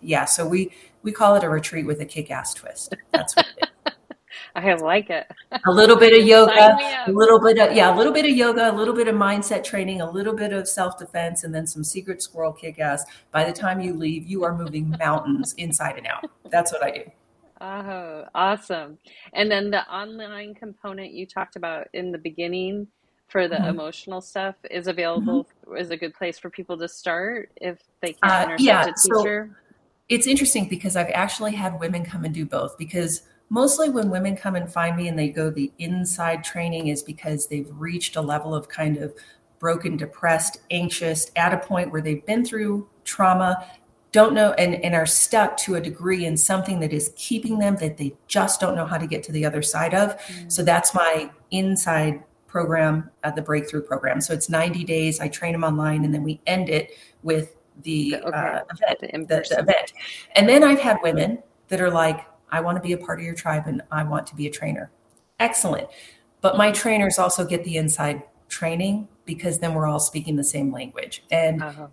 [0.00, 0.24] Yeah.
[0.24, 2.94] So we, we call it a retreat with a kick ass twist.
[3.12, 3.69] That's what it is.
[4.54, 5.26] I like it.
[5.66, 6.76] a little bit of yoga,
[7.06, 9.64] a little bit of yeah, a little bit of yoga, a little bit of mindset
[9.64, 13.04] training, a little bit of self defense, and then some secret squirrel kick ass.
[13.30, 16.30] By the time you leave, you are moving mountains inside and out.
[16.50, 17.02] That's what I do.
[17.60, 18.98] Oh, awesome!
[19.34, 22.86] And then the online component you talked about in the beginning
[23.28, 23.66] for the mm-hmm.
[23.66, 25.44] emotional stuff is available.
[25.66, 25.76] Mm-hmm.
[25.76, 28.86] Is a good place for people to start if they can't uh, intercept yeah, a
[28.86, 29.50] teacher.
[29.50, 29.70] So
[30.08, 34.36] it's interesting because I've actually had women come and do both because mostly when women
[34.36, 38.20] come and find me and they go the inside training is because they've reached a
[38.20, 39.12] level of kind of
[39.58, 43.68] broken, depressed, anxious, at a point where they've been through trauma,
[44.12, 47.76] don't know, and, and are stuck to a degree in something that is keeping them
[47.76, 50.16] that they just don't know how to get to the other side of.
[50.18, 50.50] Mm.
[50.50, 54.20] So that's my inside program, uh, the breakthrough program.
[54.20, 55.20] So it's 90 days.
[55.20, 56.92] I train them online and then we end it
[57.22, 58.36] with the okay.
[58.36, 59.92] uh, event, the, the event.
[60.34, 63.24] And then I've had women that are like, I want to be a part of
[63.24, 64.90] your tribe and I want to be a trainer.
[65.38, 65.88] Excellent.
[66.40, 70.72] But my trainers also get the inside training because then we're all speaking the same
[70.72, 71.22] language.
[71.30, 71.88] And uh-huh.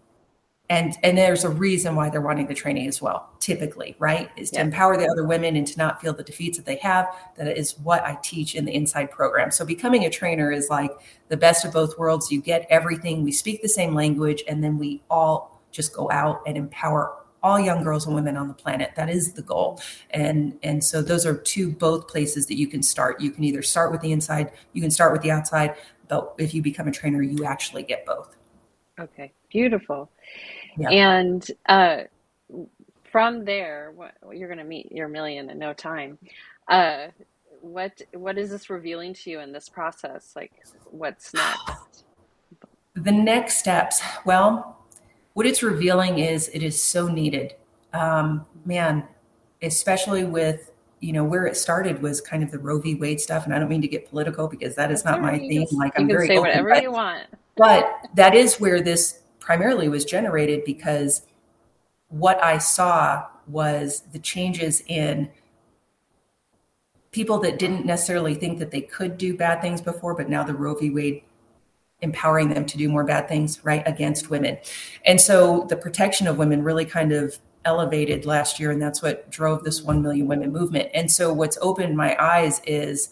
[0.70, 4.30] and and there's a reason why they're wanting the training as well, typically, right?
[4.38, 4.64] Is to yeah.
[4.64, 7.08] empower the other women and to not feel the defeats that they have.
[7.38, 9.51] That is what I teach in the inside program.
[9.51, 10.91] So becoming a trainer is like
[11.30, 12.32] the best of both worlds.
[12.32, 16.41] You get everything, we speak the same language, and then we all just go out
[16.47, 17.14] and empower
[17.44, 18.92] all young girls and women on the planet.
[18.96, 19.80] That is the goal.
[20.12, 23.22] And and so those are two both places that you can start.
[23.22, 25.76] You can either start with the inside, you can start with the outside,
[26.08, 28.36] but if you become a trainer, you actually get both.
[29.00, 30.10] Okay, beautiful.
[30.78, 30.90] Yeah.
[30.90, 32.04] And uh,
[33.12, 36.18] from there, what, you're going to meet your million in no time.
[36.68, 37.08] Uh,
[37.62, 40.34] what what is this revealing to you in this process?
[40.36, 40.52] Like,
[40.86, 42.04] what's next?
[42.96, 44.02] The next steps.
[44.26, 44.77] Well,
[45.38, 47.54] what it's revealing is it is so needed.
[47.94, 49.04] Um, man,
[49.62, 52.96] especially with you know where it started was kind of the Roe v.
[52.96, 55.68] Wade stuff, and I don't mean to get political because that is not my thing.
[55.74, 57.26] Like I'm very say open, whatever but, you want,
[57.56, 61.22] but that is where this primarily was generated because
[62.08, 65.30] what I saw was the changes in
[67.12, 70.56] people that didn't necessarily think that they could do bad things before, but now the
[70.56, 70.90] Roe v.
[70.90, 71.22] Wade
[72.02, 74.58] empowering them to do more bad things, right, against women.
[75.06, 79.30] And so the protection of women really kind of elevated last year, and that's what
[79.30, 80.89] drove this 1 million women movement.
[80.93, 83.10] And so what's opened my eyes is,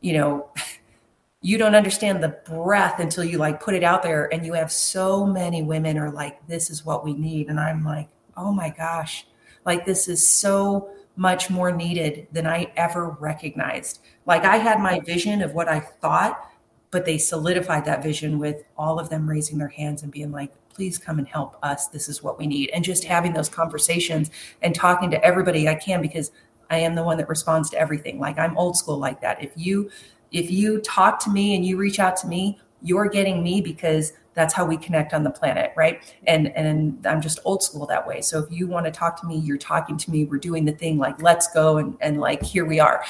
[0.00, 0.48] you know,
[1.42, 4.72] you don't understand the breath until you like put it out there and you have
[4.72, 8.70] so many women are like this is what we need and i'm like oh my
[8.70, 9.26] gosh
[9.66, 14.00] like this is so much more needed than I ever recognized.
[14.26, 16.50] Like I had my vision of what I thought,
[16.96, 20.50] but they solidified that vision with all of them raising their hands and being like,
[20.70, 21.88] please come and help us.
[21.88, 22.70] This is what we need.
[22.70, 24.30] And just having those conversations
[24.62, 26.30] and talking to everybody I can because
[26.70, 28.18] I am the one that responds to everything.
[28.18, 29.44] Like I'm old school like that.
[29.44, 29.90] If you
[30.32, 34.14] if you talk to me and you reach out to me, you're getting me because
[34.32, 38.06] that's how we connect on the planet right and and i'm just old school that
[38.06, 40.66] way so if you want to talk to me you're talking to me we're doing
[40.66, 43.02] the thing like let's go and, and like here we are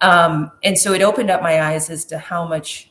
[0.00, 2.90] um, and so it opened up my eyes as to how much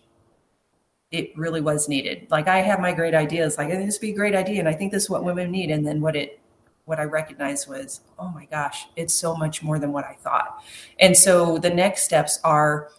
[1.14, 2.28] it really was needed.
[2.30, 4.74] Like i have my great ideas like this would be a great idea and i
[4.74, 6.39] think this is what women need and then what it
[6.86, 10.61] what i recognized was oh my gosh it's so much more than what i thought.
[10.99, 12.89] And so the next steps are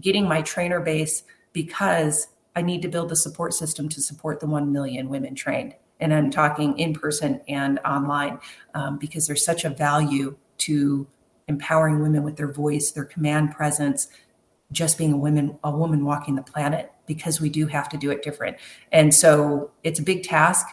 [0.00, 4.46] getting my trainer base because I need to build the support system to support the
[4.46, 5.74] 1 million women trained.
[6.00, 8.40] And I'm talking in person and online
[8.74, 11.06] um, because there's such a value to
[11.48, 14.08] empowering women with their voice, their command presence,
[14.70, 18.10] just being a woman, a woman walking the planet because we do have to do
[18.10, 18.56] it different.
[18.92, 20.66] And so it's a big task,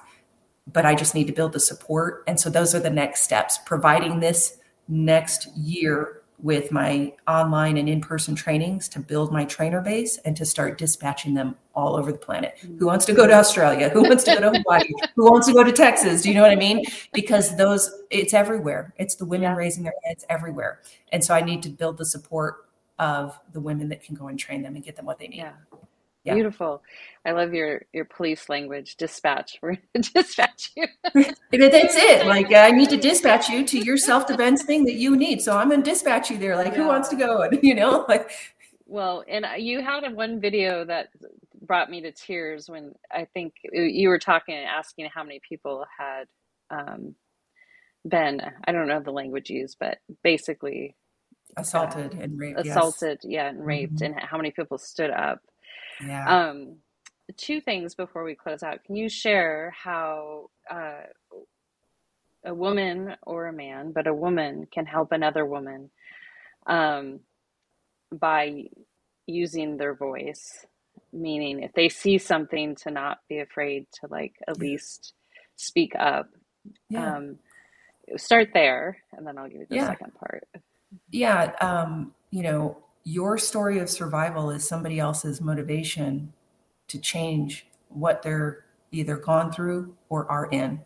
[0.71, 2.23] but I just need to build the support.
[2.27, 4.57] And so those are the next steps, providing this
[4.87, 10.45] next year with my online and in-person trainings to build my trainer base and to
[10.45, 12.57] start dispatching them all over the planet.
[12.77, 13.89] Who wants to go to Australia?
[13.89, 14.87] Who wants to go to Hawaii?
[15.15, 16.21] Who wants to go to Texas?
[16.21, 16.85] Do you know what I mean?
[17.13, 18.93] Because those it's everywhere.
[18.97, 19.55] It's the women yeah.
[19.55, 20.79] raising their heads everywhere.
[21.11, 22.69] And so I need to build the support
[22.99, 25.37] of the women that can go and train them and get them what they need.
[25.37, 25.53] Yeah.
[26.25, 26.33] Yeah.
[26.33, 26.83] Beautiful.
[27.25, 28.97] I love your your police language.
[28.97, 29.57] Dispatch.
[29.61, 30.85] We're gonna dispatch you.
[31.13, 32.25] That's it.
[32.25, 35.41] Like I need to dispatch you to your self defense thing that you need.
[35.41, 36.55] So I'm gonna dispatch you there.
[36.55, 36.83] Like yeah.
[36.83, 37.41] who wants to go?
[37.49, 38.31] And you know, like.
[38.85, 41.09] Well, and you had one video that
[41.61, 45.85] brought me to tears when I think you were talking and asking how many people
[45.95, 46.25] had
[46.71, 47.13] um,
[48.07, 48.41] been.
[48.65, 50.95] I don't know the language used, but basically
[51.55, 52.59] assaulted uh, and raped.
[52.61, 53.31] Assaulted, yes.
[53.31, 54.05] yeah, and raped, mm-hmm.
[54.05, 55.39] and how many people stood up
[56.05, 56.49] yeah.
[56.49, 56.77] Um,
[57.37, 58.83] two things before we close out.
[58.83, 61.01] Can you share how uh,
[62.45, 65.89] a woman or a man, but a woman can help another woman
[66.67, 67.19] um,
[68.11, 68.65] by
[69.25, 70.65] using their voice?
[71.11, 75.13] Meaning, if they see something, to not be afraid to like at least
[75.55, 76.29] speak up.
[76.89, 77.15] Yeah.
[77.15, 77.39] Um,
[78.17, 79.87] start there, and then I'll give you the yeah.
[79.87, 80.47] second part.
[81.09, 81.51] Yeah.
[81.61, 86.33] Um, you know, your story of survival is somebody else's motivation
[86.87, 90.79] to change what they're either gone through or are in.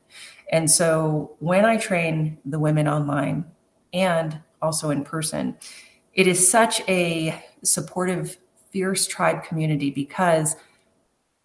[0.52, 3.46] And so when I train the women online
[3.94, 5.58] and also in person,
[6.14, 8.38] it is such a supportive,
[8.72, 10.56] fierce tribe community because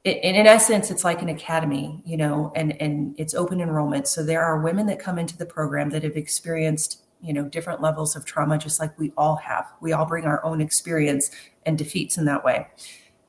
[0.05, 4.09] it, in essence, it's like an academy, you know, and, and it's open enrollment.
[4.09, 7.81] So there are women that come into the program that have experienced you know different
[7.81, 9.67] levels of trauma just like we all have.
[9.81, 11.31] We all bring our own experience
[11.67, 12.67] and defeats in that way.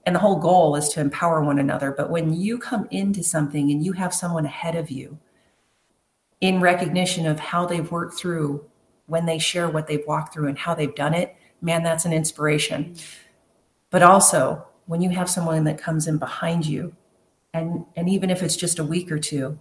[0.06, 1.92] And the whole goal is to empower one another.
[1.92, 5.20] But when you come into something and you have someone ahead of you
[6.42, 8.66] in recognition of how they've worked through
[9.08, 12.14] when they share what they've walked through and how they've done it man that's an
[12.14, 12.96] inspiration.
[13.90, 16.96] But also when you have someone that comes in behind you
[17.54, 19.58] and and even if it's just a week or two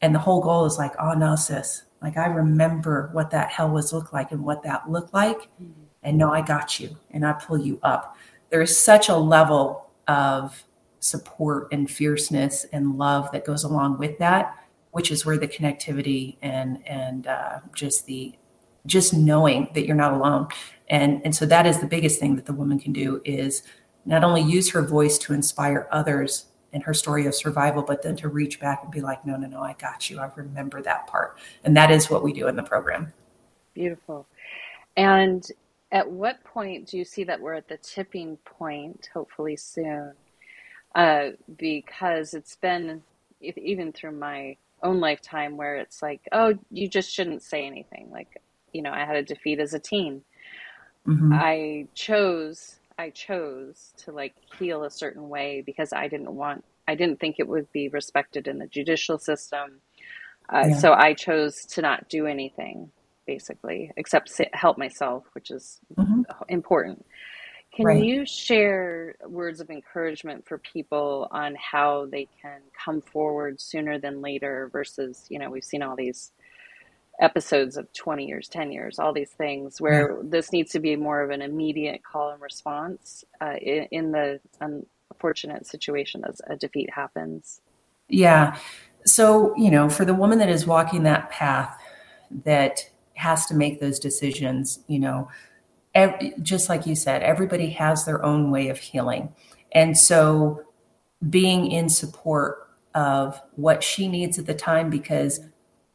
[0.00, 3.50] and the whole goal is like ah, oh no sis like I remember what that
[3.50, 5.38] hell was look like and what that looked like.
[5.60, 5.72] Mm-hmm.
[6.04, 8.16] And no, I got you and I pull you up.
[8.50, 10.64] There is such a level of
[11.00, 14.56] support and fierceness and love that goes along with that
[14.92, 18.34] which is where the connectivity and and uh, just the
[18.86, 20.48] just knowing that you're not alone
[20.88, 23.62] and and so that is the biggest thing that the woman can do is
[24.06, 28.16] not only use her voice to inspire others in her story of survival but then
[28.16, 30.18] to reach back and be like no no no i got you.
[30.18, 31.38] I remember that part.
[31.64, 33.12] And that is what we do in the program.
[33.74, 34.26] Beautiful.
[34.96, 35.46] And
[35.92, 40.12] at what point do you see that we're at the tipping point hopefully soon?
[40.94, 43.02] Uh, because it's been
[43.40, 48.08] even through my own lifetime where it's like oh you just shouldn't say anything.
[48.10, 48.40] Like
[48.72, 50.22] you know i had a defeat as a teen.
[51.06, 51.32] Mm-hmm.
[51.32, 56.94] i chose i chose to like heal a certain way because i didn't want i
[56.94, 59.80] didn't think it would be respected in the judicial system
[60.52, 60.76] uh, yeah.
[60.76, 62.90] so i chose to not do anything
[63.26, 66.22] basically except sit, help myself which is mm-hmm.
[66.48, 67.04] important
[67.74, 68.02] can right.
[68.02, 74.22] you share words of encouragement for people on how they can come forward sooner than
[74.22, 76.32] later versus, you know, we've seen all these
[77.20, 80.22] episodes of 20 years, 10 years, all these things where yeah.
[80.24, 84.40] this needs to be more of an immediate call and response uh, in, in, the
[84.60, 87.60] unfortunate situation as a defeat happens?
[88.08, 88.56] Yeah.
[89.04, 91.76] So, you know, for the woman that is walking that path
[92.44, 95.28] that has to make those decisions, you know,
[95.94, 99.34] every, just like you said, everybody has their own way of healing.
[99.72, 100.62] And so
[101.28, 105.40] being in support of what she needs at the time, because,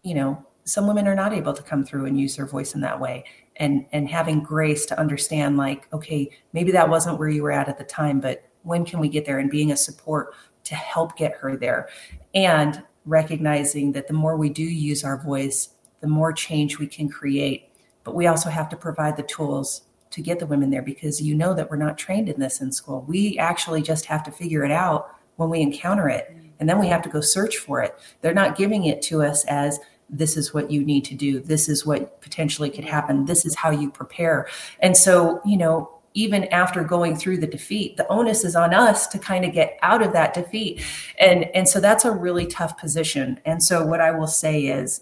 [0.03, 2.81] you know, some women are not able to come through and use their voice in
[2.81, 3.23] that way
[3.57, 7.69] and and having grace to understand like okay maybe that wasn't where you were at
[7.69, 10.33] at the time but when can we get there and being a support
[10.63, 11.89] to help get her there
[12.33, 17.09] and recognizing that the more we do use our voice the more change we can
[17.09, 17.69] create
[18.03, 19.83] but we also have to provide the tools
[20.13, 22.71] to get the women there because you know that we're not trained in this in
[22.71, 23.03] school.
[23.07, 26.31] We actually just have to figure it out when we encounter it.
[26.59, 27.97] And then we have to go search for it.
[28.21, 29.79] They're not giving it to us as
[30.17, 31.39] this is what you need to do.
[31.39, 33.25] This is what potentially could happen.
[33.25, 34.47] This is how you prepare.
[34.79, 39.07] And so, you know, even after going through the defeat, the onus is on us
[39.07, 40.83] to kind of get out of that defeat.
[41.19, 43.39] And and so that's a really tough position.
[43.45, 45.01] And so what I will say is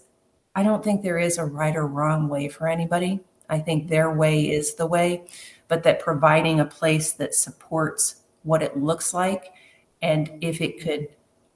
[0.54, 3.20] I don't think there is a right or wrong way for anybody.
[3.48, 5.24] I think their way is the way,
[5.68, 9.52] but that providing a place that supports what it looks like
[10.00, 11.08] and if it could,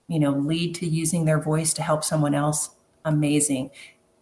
[0.09, 2.71] you know, lead to using their voice to help someone else,
[3.07, 3.71] amazing.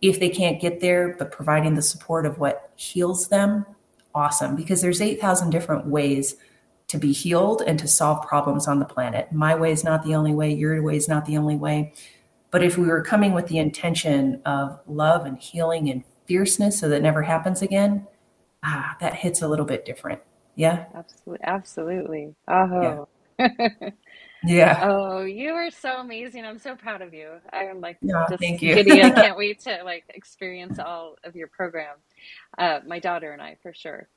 [0.01, 3.67] If they can't get there, but providing the support of what heals them,
[4.15, 4.55] awesome.
[4.55, 6.37] Because there's 8,000 different ways
[6.89, 9.33] to be healed and to solve problems on the planet.
[9.33, 11.93] My way is not the only way, your way is not the only way.
[12.51, 16.89] But if we were coming with the intention of love and healing and fierceness so
[16.89, 18.07] that never happens again,
[18.63, 20.21] ah, that hits a little bit different.
[20.55, 20.85] Yeah.
[20.95, 21.45] Absolutely.
[21.45, 22.35] Absolutely.
[22.47, 23.09] Oh.
[23.39, 23.91] Yeah.
[24.47, 24.81] yeah.
[24.83, 26.45] Oh, you are so amazing.
[26.45, 27.33] I'm so proud of you.
[27.53, 28.75] I'm like yeah, just thank you.
[28.75, 29.03] giddy.
[29.03, 31.97] I can't wait to like experience all of your program.
[32.59, 34.09] Uh, my daughter and I for sure.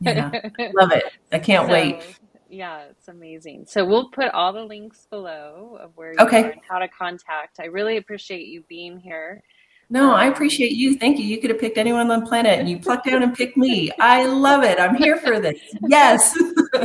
[0.00, 0.30] yeah.
[0.74, 1.04] Love it.
[1.32, 2.18] I can't so, wait.
[2.48, 3.66] Yeah, it's amazing.
[3.66, 6.44] So we'll put all the links below of where you okay.
[6.44, 7.58] are and how to contact.
[7.60, 9.42] I really appreciate you being here.
[9.88, 10.96] No, I appreciate you.
[10.96, 11.24] Thank you.
[11.24, 13.90] You could have picked anyone on the planet and you plucked out and picked me.
[14.00, 14.80] I love it.
[14.80, 15.60] I'm here for this.
[15.88, 16.36] Yes.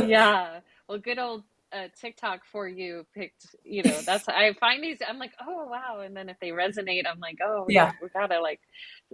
[0.06, 0.60] yeah.
[0.88, 1.42] Well, good old
[1.72, 6.00] uh, TikTok for you picked, you know, that's, I find these, I'm like, oh, wow.
[6.00, 7.92] And then if they resonate, I'm like, oh, we, yeah.
[8.02, 8.60] we gotta like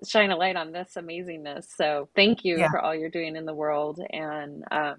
[0.06, 1.66] shine a light on this amazingness.
[1.76, 2.70] So thank you yeah.
[2.70, 4.00] for all you're doing in the world.
[4.10, 4.96] And, um,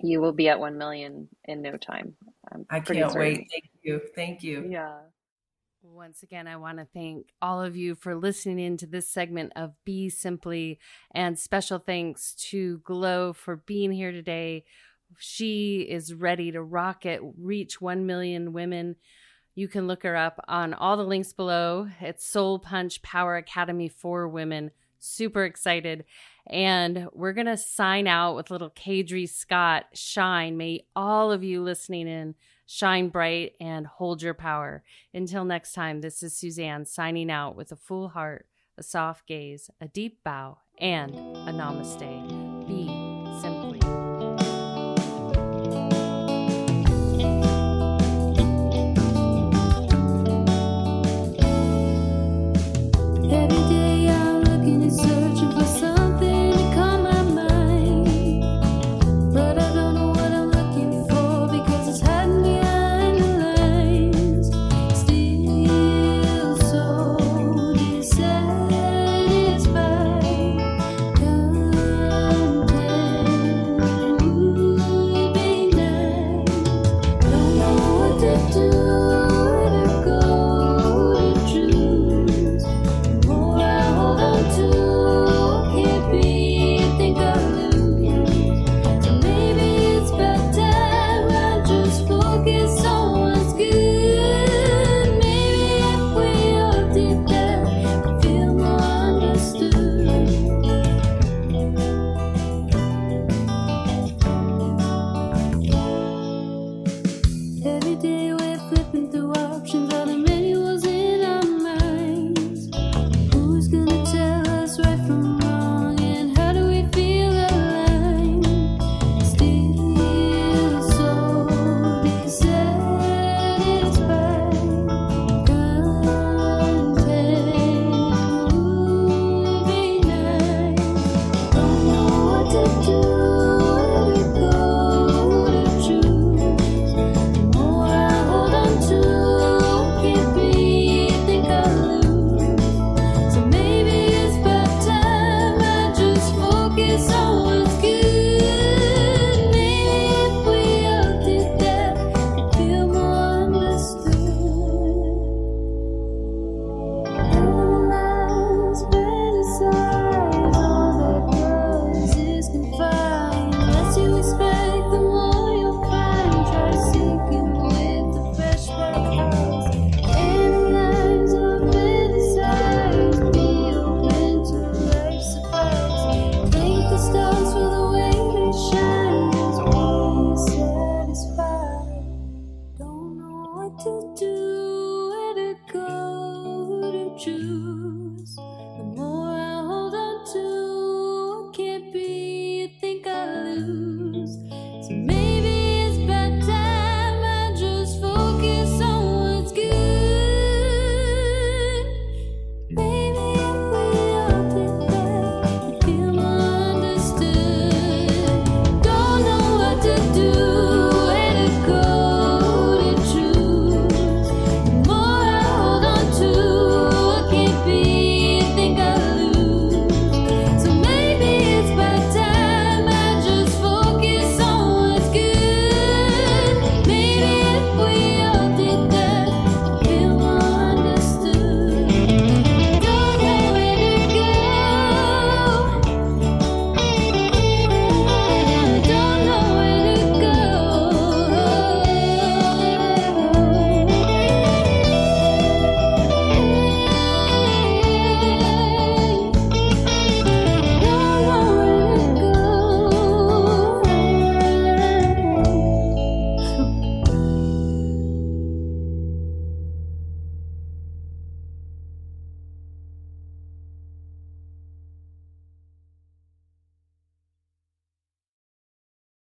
[0.00, 2.14] you will be at 1 million in no time.
[2.52, 3.46] I'm I can not wait.
[3.50, 4.00] Thank you.
[4.14, 4.66] Thank you.
[4.68, 4.98] Yeah.
[5.82, 9.72] Once again, I want to thank all of you for listening into this segment of
[9.84, 10.78] Be Simply,
[11.14, 14.64] and special thanks to Glo for being here today.
[15.18, 18.96] She is ready to rock it, reach 1 million women.
[19.54, 21.88] You can look her up on all the links below.
[22.00, 24.70] It's Soul Punch Power Academy for Women.
[24.98, 26.04] Super excited.
[26.46, 30.56] And we're going to sign out with little Kadri Scott Shine.
[30.56, 32.34] May all of you listening in
[32.66, 34.82] shine bright, and hold your power.
[35.12, 38.46] Until next time, this is Suzanne signing out with a full heart,
[38.76, 42.43] a soft gaze, a deep bow, and a namaste.